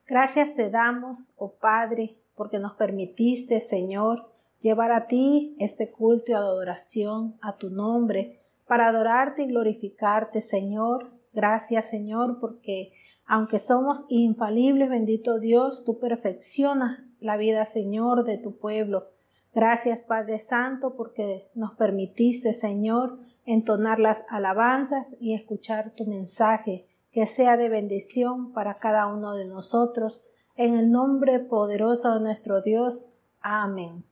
Gracias 0.08 0.56
te 0.56 0.70
damos, 0.70 1.34
oh 1.36 1.56
Padre, 1.60 2.16
porque 2.36 2.58
nos 2.58 2.78
permitiste, 2.78 3.60
Señor, 3.60 4.32
llevar 4.62 4.94
a 4.94 5.06
ti 5.06 5.58
este 5.60 5.92
culto 5.92 6.32
de 6.32 6.38
adoración 6.38 7.36
a 7.42 7.58
tu 7.58 7.70
nombre, 7.70 8.40
para 8.66 8.88
adorarte 8.88 9.44
y 9.44 9.48
glorificarte, 9.48 10.40
Señor. 10.40 11.12
Gracias, 11.34 11.90
Señor, 11.90 12.40
porque 12.40 12.94
aunque 13.26 13.60
somos 13.60 14.06
infalibles, 14.08 14.90
bendito 14.90 15.38
Dios, 15.38 15.84
tú 15.84 16.00
perfeccionas 16.00 17.02
la 17.20 17.36
vida, 17.36 17.66
Señor, 17.66 18.24
de 18.24 18.38
tu 18.38 18.58
pueblo. 18.58 19.10
Gracias, 19.54 20.06
Padre 20.06 20.40
Santo, 20.40 20.96
porque 20.96 21.50
nos 21.56 21.76
permitiste, 21.76 22.54
Señor, 22.54 23.20
entonar 23.50 24.00
las 24.00 24.24
alabanzas 24.30 25.08
y 25.20 25.34
escuchar 25.34 25.92
tu 25.96 26.06
mensaje, 26.06 26.86
que 27.12 27.26
sea 27.26 27.58
de 27.58 27.68
bendición 27.68 28.54
para 28.54 28.76
cada 28.76 29.08
uno 29.08 29.34
de 29.34 29.46
nosotros. 29.46 30.24
En 30.56 30.76
el 30.76 30.92
nombre 30.92 31.40
poderoso 31.40 32.14
de 32.14 32.20
nuestro 32.20 32.62
Dios. 32.62 33.08
Amén. 33.42 34.04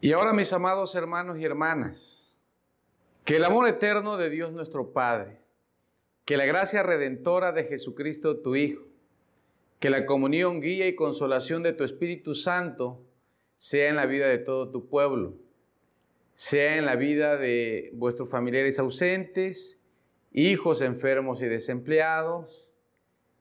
Y 0.00 0.12
ahora, 0.12 0.32
mis 0.32 0.50
amados 0.54 0.94
hermanos 0.94 1.38
y 1.38 1.44
hermanas, 1.44 2.34
que 3.24 3.36
el 3.36 3.44
amor 3.44 3.68
eterno 3.68 4.16
de 4.16 4.30
Dios 4.30 4.52
nuestro 4.52 4.94
Padre, 4.94 5.42
que 6.24 6.38
la 6.38 6.46
gracia 6.46 6.82
redentora 6.82 7.52
de 7.52 7.64
Jesucristo 7.64 8.38
tu 8.38 8.56
Hijo, 8.56 8.84
que 9.80 9.90
la 9.90 10.06
comunión, 10.06 10.62
guía 10.62 10.86
y 10.86 10.96
consolación 10.96 11.62
de 11.62 11.74
tu 11.74 11.84
Espíritu 11.84 12.34
Santo 12.34 13.02
sea 13.58 13.90
en 13.90 13.96
la 13.96 14.06
vida 14.06 14.28
de 14.28 14.38
todo 14.38 14.70
tu 14.70 14.88
pueblo 14.88 15.45
sea 16.36 16.76
en 16.76 16.84
la 16.84 16.96
vida 16.96 17.38
de 17.38 17.88
vuestros 17.94 18.28
familiares 18.28 18.78
ausentes, 18.78 19.80
hijos 20.32 20.82
enfermos 20.82 21.40
y 21.40 21.46
desempleados, 21.46 22.70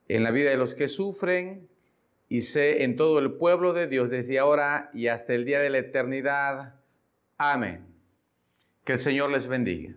en 0.08 0.24
la 0.24 0.32
vida 0.32 0.50
de 0.50 0.56
los 0.56 0.76
que 0.76 0.88
sufren, 0.88 1.68
y 2.30 2.42
sé 2.42 2.86
en 2.86 2.96
todo 2.96 3.20
el 3.20 3.34
pueblo 3.34 3.74
de 3.74 3.88
Dios 3.88 4.10
desde 4.10 4.40
ahora 4.40 4.92
y 4.94 5.08
hasta 5.08 5.34
el 5.34 5.44
día 5.44 5.60
de 5.60 5.70
la 5.72 5.80
eternidad. 5.80 6.76
Amén. 7.38 7.86
Que 8.86 8.94
el 8.94 9.00
Señor 9.00 9.30
les 9.30 9.46
bendiga. 9.46 9.94